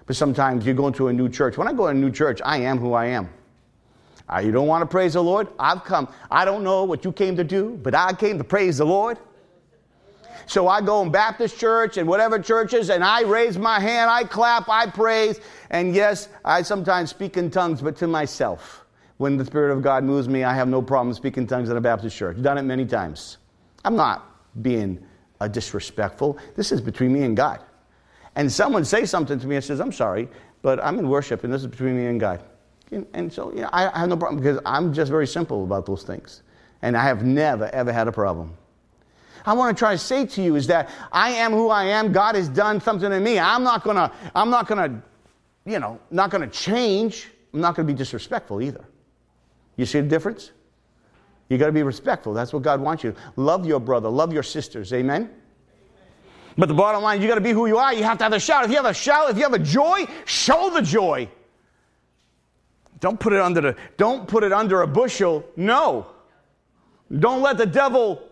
[0.07, 1.57] But sometimes you go into a new church.
[1.57, 3.31] When I go to a new church, I am who I am.
[4.33, 5.49] Uh, you don't want to praise the Lord?
[5.59, 6.09] I've come.
[6.31, 9.19] I don't know what you came to do, but I came to praise the Lord.
[10.47, 14.25] So I go in Baptist church and whatever churches, and I raise my hand, I
[14.25, 15.41] clap, I praise,
[15.71, 18.85] and yes, I sometimes speak in tongues, but to myself
[19.19, 21.81] when the Spirit of God moves me, I have no problem speaking tongues in a
[21.81, 22.43] Baptist church.
[22.43, 23.39] Done it many times.
[23.85, 24.29] I'm not
[24.63, 24.99] being
[25.41, 26.39] uh, disrespectful.
[26.57, 27.61] This is between me and God.
[28.35, 30.29] And someone say something to me and says, I'm sorry,
[30.63, 32.43] but I'm in worship and this is between me and God.
[32.93, 35.65] And, and so, you know, I, I have no problem because I'm just very simple
[35.65, 36.43] about those things.
[36.83, 38.55] And I have never, ever had a problem.
[39.45, 42.13] I want to try to say to you is that I am who I am.
[42.13, 43.39] God has done something in me.
[43.39, 45.03] I'm not gonna, I'm not gonna,
[45.65, 47.29] you know, not gonna change.
[47.53, 48.85] I'm not gonna be disrespectful either.
[49.77, 50.53] You see the difference?
[51.49, 52.33] You got to be respectful.
[52.33, 53.15] That's what God wants you.
[53.37, 54.93] Love your brother, love your sisters.
[54.93, 55.29] Amen?
[56.57, 57.93] But the bottom line, you got to be who you are.
[57.93, 58.65] You have to have a shout.
[58.65, 61.29] If you have a shout, if you have a joy, show the joy.
[63.03, 65.45] Don't put it under the don't put it under a bushel.
[65.57, 66.07] No.
[67.19, 68.23] Don't let the devil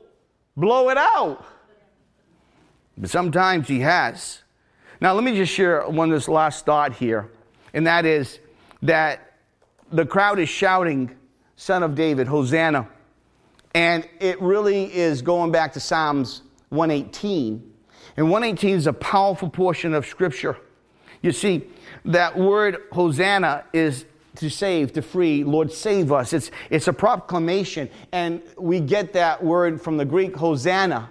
[0.57, 1.45] blow it out.
[2.97, 4.43] But sometimes he has.
[5.01, 7.33] Now let me just share one this last thought here,
[7.75, 8.39] and that is
[8.83, 9.33] that
[9.91, 11.17] the crowd is shouting
[11.57, 12.89] son of David, Hosanna.
[13.75, 17.73] And it really is going back to Psalms 118.
[18.17, 20.57] And 118 is a powerful portion of Scripture.
[21.23, 21.67] You see,
[22.05, 24.05] that word Hosanna is
[24.41, 25.45] to save, to free.
[25.45, 26.33] Lord, save us.
[26.33, 27.89] It's, it's a proclamation.
[28.11, 31.11] And we get that word from the Greek Hosanna.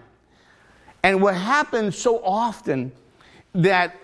[1.04, 2.92] And what happens so often
[3.54, 3.96] that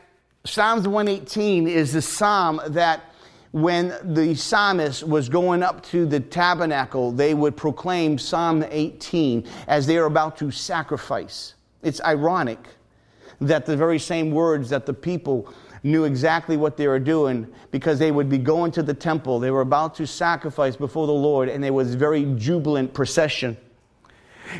[0.45, 3.11] Psalms 118 is the psalm that
[3.51, 9.87] when the psalmist was going up to the tabernacle, they would proclaim Psalm 18 as
[9.87, 11.55] they are about to sacrifice.
[11.81, 12.59] It's ironic
[13.41, 15.51] that the very same words that the people
[15.85, 19.39] knew exactly what they were doing because they would be going to the temple.
[19.39, 23.55] They were about to sacrifice before the Lord, and there was a very jubilant procession.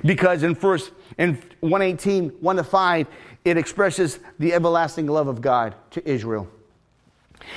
[0.03, 3.07] Because in first in 118, 1 to 5,
[3.43, 6.47] it expresses the everlasting love of God to Israel.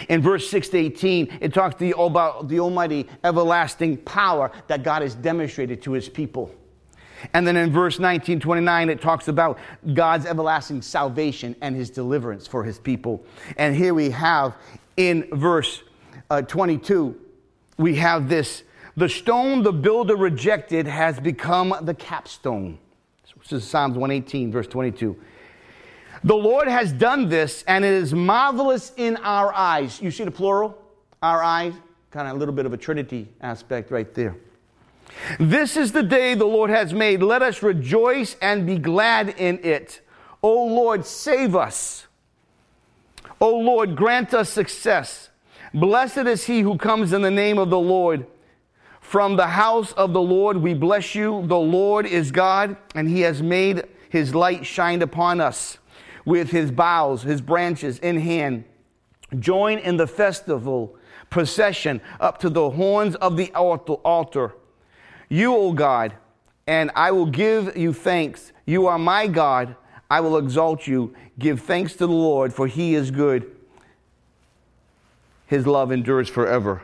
[0.09, 5.15] In verse 6 to 18, it talks about the almighty everlasting power that God has
[5.15, 6.51] demonstrated to his people.
[7.33, 9.59] And then in verse 19, 29, it talks about
[9.93, 13.25] God's everlasting salvation and his deliverance for his people.
[13.57, 14.57] And here we have
[14.97, 15.83] in verse
[16.31, 17.19] uh, 22,
[17.79, 18.63] we have this
[18.99, 22.79] the stone the builder rejected has become the capstone.
[23.23, 25.17] This is Psalms 118, verse 22.
[26.25, 30.03] The Lord has done this, and it is marvelous in our eyes.
[30.03, 30.77] You see the plural?
[31.23, 31.75] Our eyes?
[32.11, 34.37] Kind of a little bit of a Trinity aspect right there.
[35.39, 37.23] This is the day the Lord has made.
[37.23, 40.01] Let us rejoice and be glad in it.
[40.43, 42.07] O Lord, save us.
[43.41, 45.31] O Lord, grant us success.
[45.75, 48.27] Blessed is he who comes in the name of the Lord.
[49.01, 51.47] From the house of the Lord we bless you.
[51.47, 55.79] The Lord is God, and he has made his light shine upon us
[56.25, 58.65] with his boughs, his branches in hand.
[59.39, 60.97] Join in the festival
[61.31, 64.55] procession up to the horns of the altar.
[65.29, 66.15] You, O God,
[66.67, 68.53] and I will give you thanks.
[68.67, 69.77] You are my God.
[70.11, 71.15] I will exalt you.
[71.39, 73.55] Give thanks to the Lord, for he is good.
[75.47, 76.83] His love endures forever.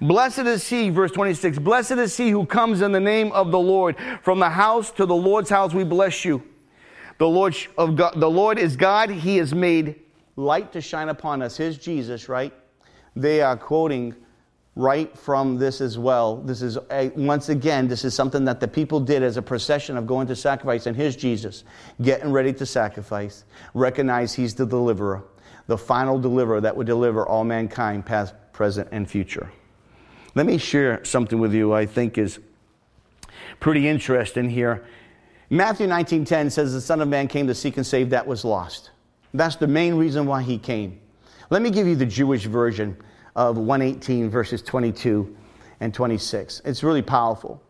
[0.00, 3.58] Blessed is he, verse 26, blessed is he who comes in the name of the
[3.58, 3.96] Lord.
[4.22, 6.42] From the house to the Lord's house we bless you.
[7.18, 9.10] The Lord, of God, the Lord is God.
[9.10, 10.00] He has made
[10.36, 11.56] light to shine upon us.
[11.56, 12.52] His Jesus, right?
[13.16, 14.14] They are quoting
[14.76, 16.36] right from this as well.
[16.36, 19.96] This is, a, once again, this is something that the people did as a procession
[19.96, 20.86] of going to sacrifice.
[20.86, 21.64] And here's Jesus
[22.00, 23.44] getting ready to sacrifice.
[23.74, 25.24] Recognize he's the deliverer,
[25.66, 29.50] the final deliverer that would deliver all mankind, past, present, and future.
[30.34, 32.38] Let me share something with you I think is
[33.58, 34.84] pretty interesting here.
[35.50, 38.90] Matthew 19:10 says the Son of Man came to seek and save that was lost.
[39.34, 41.00] That's the main reason why he came.
[41.50, 42.96] Let me give you the Jewish version
[43.40, 45.34] of 118 verses 22
[45.80, 46.60] and 26.
[46.66, 47.62] It's really powerful.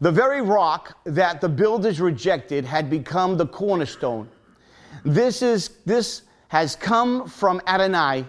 [0.00, 4.28] The very rock that the builders rejected had become the cornerstone.
[5.04, 8.26] This is this has come from Adonai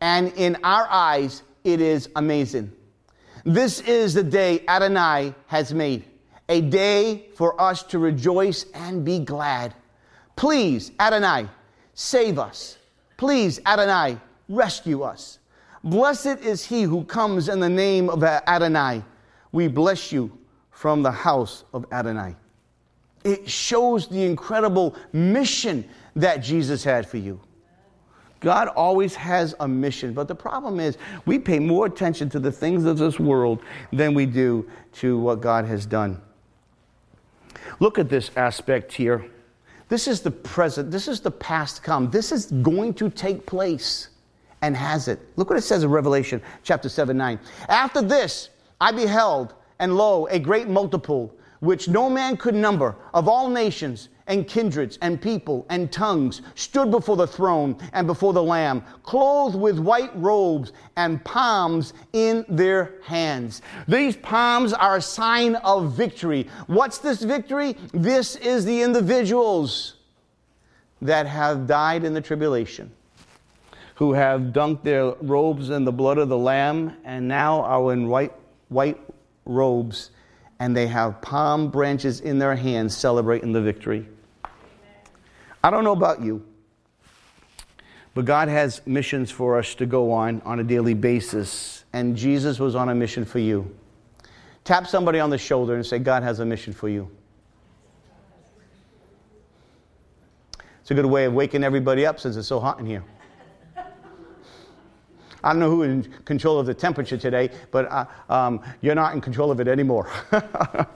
[0.00, 2.70] and in our eyes it is amazing.
[3.44, 6.04] This is the day Adonai has made
[6.48, 9.74] a day for us to rejoice and be glad.
[10.36, 11.48] Please, Adonai,
[11.94, 12.78] save us.
[13.16, 14.16] Please, Adonai,
[14.48, 15.39] rescue us.
[15.82, 19.02] Blessed is he who comes in the name of Adonai.
[19.52, 20.30] We bless you
[20.70, 22.36] from the house of Adonai.
[23.24, 27.40] It shows the incredible mission that Jesus had for you.
[28.40, 32.50] God always has a mission, but the problem is we pay more attention to the
[32.50, 33.60] things of this world
[33.92, 36.20] than we do to what God has done.
[37.80, 39.26] Look at this aspect here.
[39.88, 42.10] This is the present, this is the past come.
[42.10, 44.09] This is going to take place
[44.62, 45.20] and has it.
[45.36, 47.38] Look what it says in Revelation chapter 7 9.
[47.68, 48.50] After this,
[48.80, 54.08] I beheld, and lo, a great multiple, which no man could number, of all nations
[54.30, 59.56] and kindreds and people and tongues stood before the throne and before the Lamb, clothed
[59.56, 63.60] with white robes and palms in their hands.
[63.88, 66.46] These palms are a sign of victory.
[66.68, 67.76] What's this victory?
[67.92, 69.96] This is the individuals
[71.02, 72.92] that have died in the tribulation,
[74.00, 78.08] who have dunked their robes in the blood of the Lamb and now are in
[78.08, 78.32] white,
[78.70, 78.98] white
[79.44, 80.10] robes
[80.58, 84.08] and they have palm branches in their hands celebrating the victory.
[85.62, 86.42] I don't know about you,
[88.14, 92.58] but God has missions for us to go on on a daily basis, and Jesus
[92.58, 93.70] was on a mission for you.
[94.64, 97.10] Tap somebody on the shoulder and say, God has a mission for you.
[100.80, 103.04] It's a good way of waking everybody up since it's so hot in here.
[105.42, 109.20] I don't know who's in control of the temperature today, but um, you're not in
[109.20, 110.10] control of it anymore.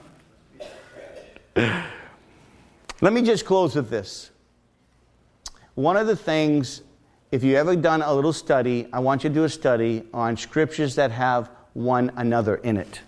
[3.01, 4.31] Let me just close with this.
[5.75, 6.81] One of the things,
[7.31, 10.37] if you ever done a little study, I want you to do a study on
[10.37, 13.01] scriptures that have one another in it.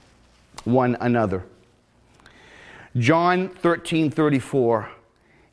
[0.66, 1.46] One another.
[2.98, 4.90] John 13 34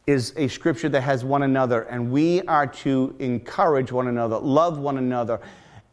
[0.06, 4.78] is a scripture that has one another, and we are to encourage one another, love
[4.78, 5.40] one another.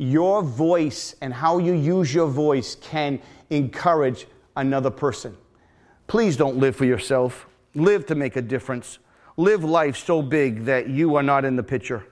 [0.01, 3.21] Your voice and how you use your voice can
[3.51, 4.25] encourage
[4.55, 5.37] another person.
[6.07, 7.45] Please don't live for yourself,
[7.75, 8.97] live to make a difference.
[9.37, 12.03] Live life so big that you are not in the picture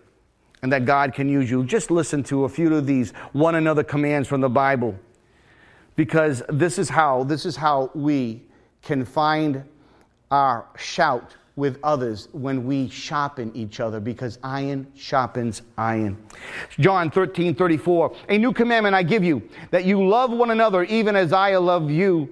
[0.61, 1.63] and that God can use you.
[1.63, 4.95] Just listen to a few of these one another commands from the Bible
[5.95, 8.43] because this is how this is how we
[8.83, 9.63] can find
[10.29, 16.17] our shout with others when we sharpen each other because iron sharpens iron.
[16.79, 18.15] John 13, 34.
[18.29, 19.41] A new commandment I give you
[19.71, 22.29] that you love one another even as I love you,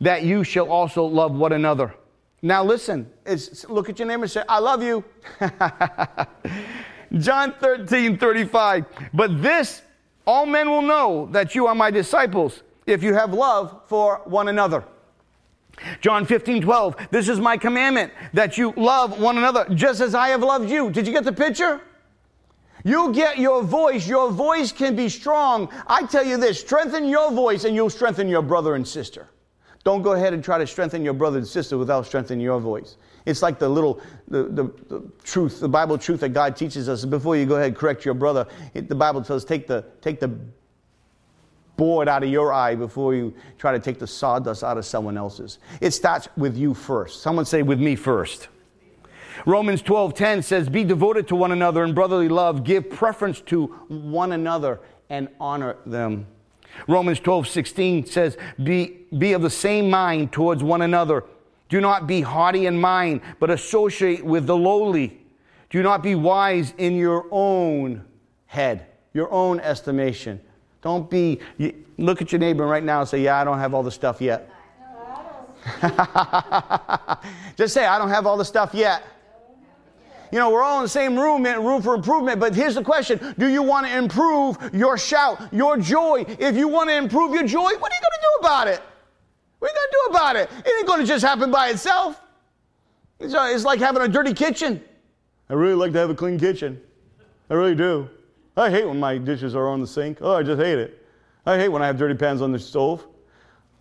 [0.00, 1.94] that you shall also love one another.
[2.42, 3.10] Now listen,
[3.68, 5.04] look at your neighbor and say, I love you.
[7.18, 8.84] John 13, 35.
[9.14, 9.82] But this
[10.26, 14.48] all men will know that you are my disciples if you have love for one
[14.48, 14.84] another.
[16.00, 17.08] John 15, 12.
[17.10, 20.90] This is my commandment that you love one another just as I have loved you.
[20.90, 21.80] Did you get the picture?
[22.84, 24.06] You get your voice.
[24.06, 25.72] Your voice can be strong.
[25.86, 29.28] I tell you this strengthen your voice and you'll strengthen your brother and sister.
[29.82, 32.96] Don't go ahead and try to strengthen your brother and sister without strengthening your voice.
[33.24, 37.04] It's like the little, the, the, the truth, the Bible truth that God teaches us.
[37.04, 39.84] Before you go ahead and correct your brother, it, the Bible tells us, take the,
[40.00, 40.28] take the
[41.76, 45.16] board out of your eye before you try to take the sawdust out of someone
[45.16, 45.58] else's.
[45.80, 47.22] It starts with you first.
[47.22, 48.48] Someone say, with me first.
[49.44, 54.32] Romans 12:10 says, "Be devoted to one another in brotherly love, give preference to one
[54.32, 56.26] another and honor them."
[56.88, 61.24] Romans 12:16 says, be, "Be of the same mind towards one another.
[61.68, 65.20] Do not be haughty in mind, but associate with the lowly.
[65.70, 68.04] Do not be wise in your own
[68.46, 70.40] head, your own estimation."
[70.86, 71.40] Don't be,
[71.98, 74.20] look at your neighbor right now and say, Yeah, I don't have all the stuff
[74.20, 74.48] yet.
[77.56, 79.02] Just say, I don't have all the stuff yet.
[80.30, 83.34] You know, we're all in the same room, room for improvement, but here's the question
[83.36, 86.24] Do you want to improve your shout, your joy?
[86.38, 88.80] If you want to improve your joy, what are you going to do about it?
[89.58, 90.50] What are you going to do about it?
[90.64, 92.22] It ain't going to just happen by itself.
[93.18, 94.84] It's, uh, it's like having a dirty kitchen.
[95.50, 96.80] I really like to have a clean kitchen.
[97.50, 98.08] I really do.
[98.56, 100.18] I hate when my dishes are on the sink.
[100.20, 101.06] Oh, I just hate it.
[101.44, 103.06] I hate when I have dirty pans on the stove.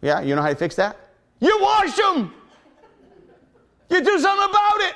[0.01, 0.97] Yeah, you know how you fix that?
[1.39, 2.34] You wash them!
[3.89, 4.95] You do something about it!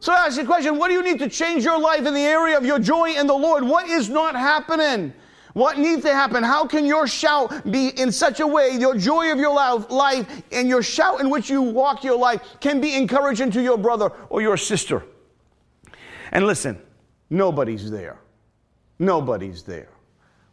[0.00, 2.20] So I ask a question what do you need to change your life in the
[2.20, 3.62] area of your joy in the Lord?
[3.62, 5.12] What is not happening?
[5.52, 6.42] What needs to happen?
[6.42, 10.68] How can your shout be in such a way, your joy of your life and
[10.68, 14.40] your shout in which you walk your life can be encouraging to your brother or
[14.40, 15.04] your sister?
[16.32, 16.80] And listen,
[17.30, 18.18] Nobody's there.
[18.98, 19.88] Nobody's there.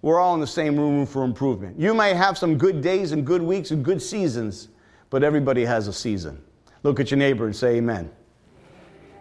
[0.01, 1.79] We're all in the same room for improvement.
[1.79, 4.69] You may have some good days and good weeks and good seasons,
[5.09, 6.41] but everybody has a season.
[6.83, 8.11] Look at your neighbor and say amen.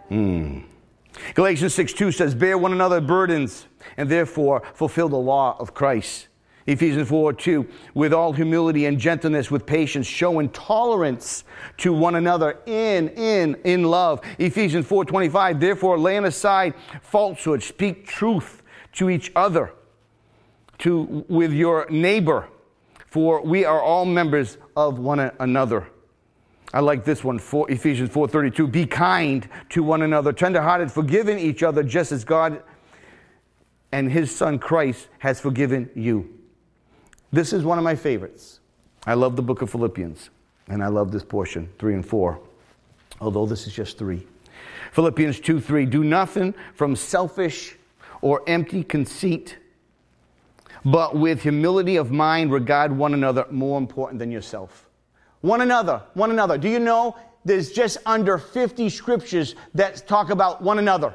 [0.08, 0.60] Hmm.
[1.34, 6.28] Galatians 6 2 says, Bear one another burdens and therefore fulfill the law of Christ.
[6.66, 11.44] Ephesians 4 2, with all humility and gentleness, with patience, showing tolerance
[11.76, 14.20] to one another in, in, in love.
[14.38, 18.62] Ephesians 4 25, therefore, laying aside falsehood, speak truth
[18.94, 19.72] to each other,
[20.78, 22.48] to, with your neighbor,
[23.06, 25.86] for we are all members of one another.
[26.74, 28.70] I like this one, for Ephesians 4:32.
[28.70, 32.62] Be kind to one another, tenderhearted, forgiving each other, just as God
[33.92, 36.35] and His Son Christ has forgiven you.
[37.32, 38.60] This is one of my favorites.
[39.06, 40.30] I love the book of Philippians,
[40.68, 42.40] and I love this portion, 3 and 4,
[43.20, 44.26] although this is just 3.
[44.92, 47.76] Philippians 2 3 Do nothing from selfish
[48.20, 49.58] or empty conceit,
[50.84, 54.86] but with humility of mind regard one another more important than yourself.
[55.40, 56.56] One another, one another.
[56.56, 61.14] Do you know there's just under 50 scriptures that talk about one another?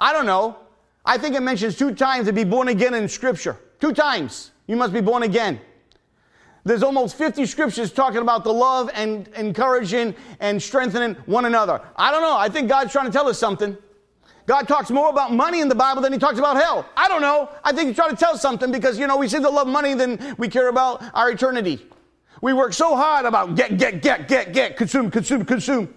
[0.00, 0.56] I don't know.
[1.04, 3.60] I think it mentions two times to be born again in scripture.
[3.80, 4.52] Two times.
[4.66, 5.60] You must be born again.
[6.64, 11.80] There's almost 50 scriptures talking about the love and encouraging and strengthening one another.
[11.94, 12.36] I don't know.
[12.36, 13.76] I think God's trying to tell us something.
[14.46, 16.84] God talks more about money in the Bible than he talks about hell.
[16.96, 17.50] I don't know.
[17.64, 19.94] I think he's trying to tell something because, you know, we seem to love money
[19.94, 21.86] than we care about our eternity.
[22.42, 25.94] We work so hard about get, get, get, get, get, consume, consume, consume.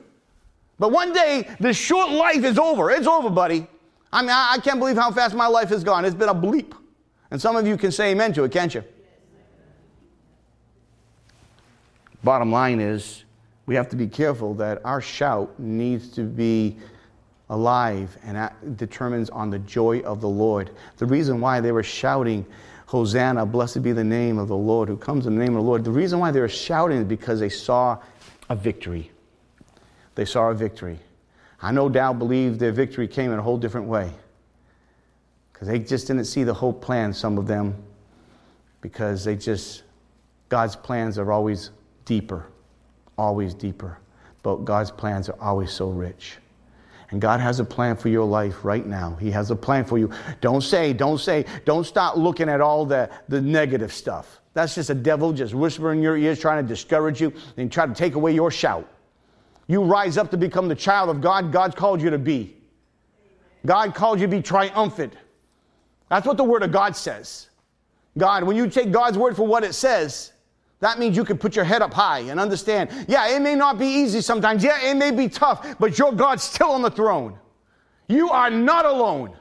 [0.77, 2.89] But one day, this short life is over.
[2.91, 3.67] It's over, buddy.
[4.13, 6.05] I mean, I, I can't believe how fast my life has gone.
[6.05, 6.73] It's been a bleep.
[7.31, 8.83] And some of you can say amen to it, can't you?
[12.23, 13.23] Bottom line is,
[13.65, 16.77] we have to be careful that our shout needs to be
[17.49, 20.71] alive and that determines on the joy of the Lord.
[20.97, 22.45] The reason why they were shouting,
[22.87, 25.67] Hosanna, blessed be the name of the Lord who comes in the name of the
[25.67, 25.83] Lord.
[25.83, 27.99] The reason why they were shouting is because they saw
[28.49, 29.11] a victory.
[30.15, 30.99] They saw a victory.
[31.61, 34.11] I no doubt believe their victory came in a whole different way
[35.59, 37.75] because they just didn't see the whole plan, some of them,
[38.79, 39.83] because they just,
[40.47, 41.71] God's plans are always
[42.05, 42.47] deeper,
[43.17, 43.99] always deeper.
[44.41, 46.37] But God's plans are always so rich.
[47.11, 49.17] And God has a plan for your life right now.
[49.19, 50.09] He has a plan for you.
[50.39, 54.39] Don't say, don't say, don't stop looking at all the, the negative stuff.
[54.53, 57.85] That's just a devil just whispering in your ears, trying to discourage you and try
[57.85, 58.89] to take away your shout.
[59.67, 62.55] You rise up to become the child of God God's called you to be.
[63.65, 65.15] God called you to be triumphant.
[66.09, 67.49] That's what the Word of God says.
[68.17, 70.33] God, when you take God's Word for what it says,
[70.79, 73.77] that means you can put your head up high and understand, yeah, it may not
[73.77, 74.63] be easy sometimes.
[74.63, 77.37] Yeah, it may be tough, but your God's still on the throne.
[78.07, 79.35] You are not alone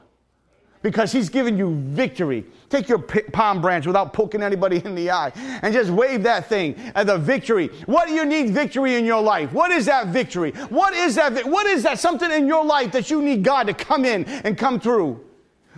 [0.81, 2.45] because He's given you victory.
[2.69, 6.75] Take your palm branch without poking anybody in the eye and just wave that thing
[6.93, 7.67] at the victory.
[7.85, 9.51] What do you need victory in your life?
[9.53, 10.51] What is that victory?
[10.69, 11.45] What is that?
[11.45, 14.57] What is that something in your life that you need God to come in and
[14.57, 15.23] come through?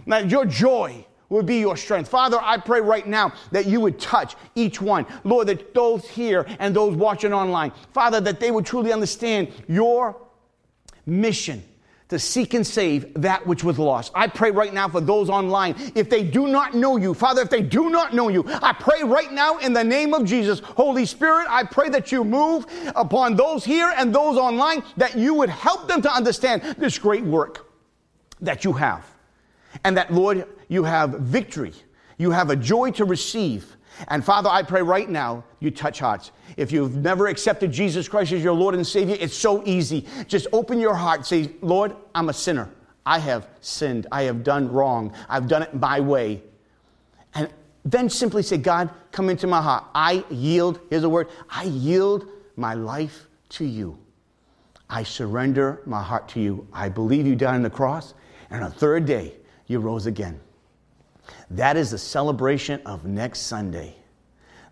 [0.07, 2.09] That your joy would be your strength.
[2.09, 5.05] Father, I pray right now that you would touch each one.
[5.23, 10.17] Lord, that those here and those watching online, Father, that they would truly understand your
[11.05, 11.63] mission
[12.09, 14.11] to seek and save that which was lost.
[14.13, 15.75] I pray right now for those online.
[15.95, 19.01] If they do not know you, Father, if they do not know you, I pray
[19.03, 22.65] right now in the name of Jesus, Holy Spirit, I pray that you move
[22.97, 27.23] upon those here and those online, that you would help them to understand this great
[27.23, 27.71] work
[28.41, 29.10] that you have.
[29.83, 31.73] And that, Lord, you have victory.
[32.17, 33.75] You have a joy to receive.
[34.07, 36.31] And Father, I pray right now you touch hearts.
[36.57, 40.05] If you've never accepted Jesus Christ as your Lord and Savior, it's so easy.
[40.27, 41.25] Just open your heart.
[41.25, 42.69] Say, Lord, I'm a sinner.
[43.05, 44.07] I have sinned.
[44.11, 45.13] I have done wrong.
[45.29, 46.43] I've done it my way.
[47.33, 47.51] And
[47.85, 49.85] then simply say, God, come into my heart.
[49.95, 53.97] I yield, here's a word, I yield my life to you.
[54.89, 56.67] I surrender my heart to you.
[56.73, 58.13] I believe you died on the cross.
[58.49, 59.33] And on the third day,
[59.71, 60.39] you rose again.
[61.49, 63.95] That is the celebration of next Sunday.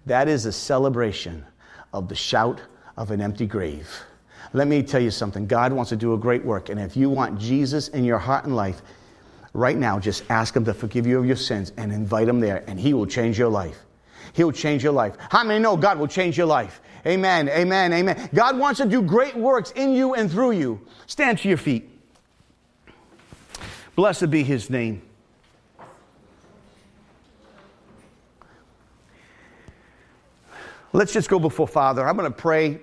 [0.05, 1.45] That is a celebration
[1.93, 2.61] of the shout
[2.97, 3.89] of an empty grave.
[4.53, 6.69] Let me tell you something God wants to do a great work.
[6.69, 8.81] And if you want Jesus in your heart and life,
[9.53, 12.63] right now, just ask Him to forgive you of your sins and invite Him there,
[12.67, 13.77] and He will change your life.
[14.33, 15.15] He'll change your life.
[15.29, 16.81] How many know God will change your life?
[17.05, 18.29] Amen, amen, amen.
[18.33, 20.81] God wants to do great works in you and through you.
[21.07, 21.89] Stand to your feet.
[23.99, 25.01] Blessed be His name.
[30.93, 32.07] Let's just go before Father.
[32.07, 32.79] I'm going to pray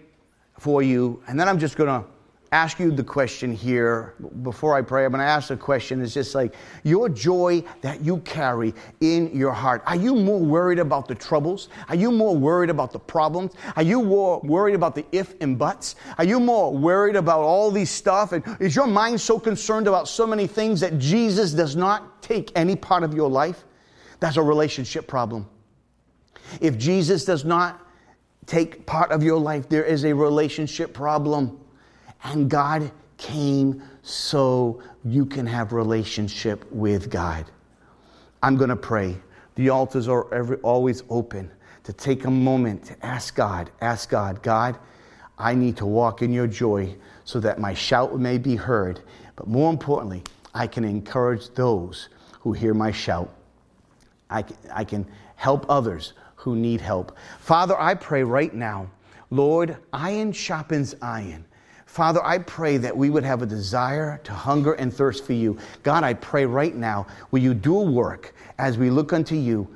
[0.59, 2.07] for you, and then I'm just going to
[2.53, 4.15] ask you the question here.
[4.43, 6.01] Before I pray, I'm going to ask the question.
[6.01, 9.83] It's just like your joy that you carry in your heart.
[9.87, 11.69] Are you more worried about the troubles?
[11.89, 13.53] Are you more worried about the problems?
[13.77, 15.97] Are you more worried about the if and buts?
[16.19, 18.33] Are you more worried about all these stuff?
[18.33, 22.53] And is your mind so concerned about so many things that Jesus does not take
[22.57, 23.65] any part of your life?
[24.21, 25.49] That's a relationship problem.
[26.61, 27.81] If Jesus does not
[28.47, 31.61] take part of your life, there is a relationship problem.
[32.27, 37.47] And God came so you can have relationship with God.
[38.43, 39.17] I'm going to pray.
[39.55, 41.51] The altars are every, always open
[41.85, 44.77] to take a moment to ask God, ask God, God,
[45.39, 49.01] I need to walk in your joy so that my shout may be heard.
[49.37, 52.09] But more importantly, I can encourage those
[52.41, 53.33] who hear my shout.
[54.29, 55.07] I I can
[55.37, 57.17] help others who need help.
[57.39, 58.91] Father, I pray right now,
[59.31, 61.45] Lord, iron sharpens iron.
[61.97, 65.57] Father, I pray that we would have a desire to hunger and thirst for you.
[65.83, 69.67] God, I pray right now, will you do a work as we look unto you?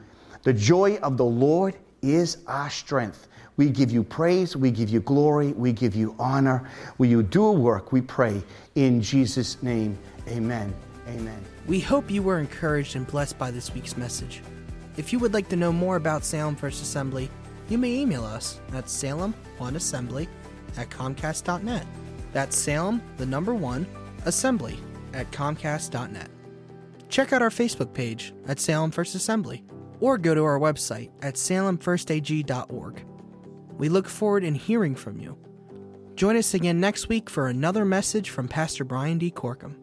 [0.42, 3.26] The joy of the Lord is our strength.
[3.56, 6.68] We give you praise, we give you glory, we give you honor.
[6.98, 8.42] Will you do a work, we pray,
[8.74, 9.98] in Jesus' name.
[10.28, 10.74] Amen.
[11.08, 11.42] Amen.
[11.66, 14.42] We hope you were encouraged and blessed by this week's message.
[14.98, 17.30] If you would like to know more about Salem First Assembly,
[17.70, 20.28] you may email us at salem1assembly
[20.76, 21.86] at comcast.net.
[22.33, 23.87] That's Salem, the number one,
[24.24, 24.78] assembly
[25.12, 26.28] at comcast.net.
[27.09, 29.64] Check out our Facebook page at Salem First Assembly
[30.01, 33.05] or go to our website at salemfirstag.org.
[33.78, 35.37] We look forward in hearing from you.
[36.14, 39.31] Join us again next week for another message from Pastor Brian D.
[39.31, 39.74] Corkum.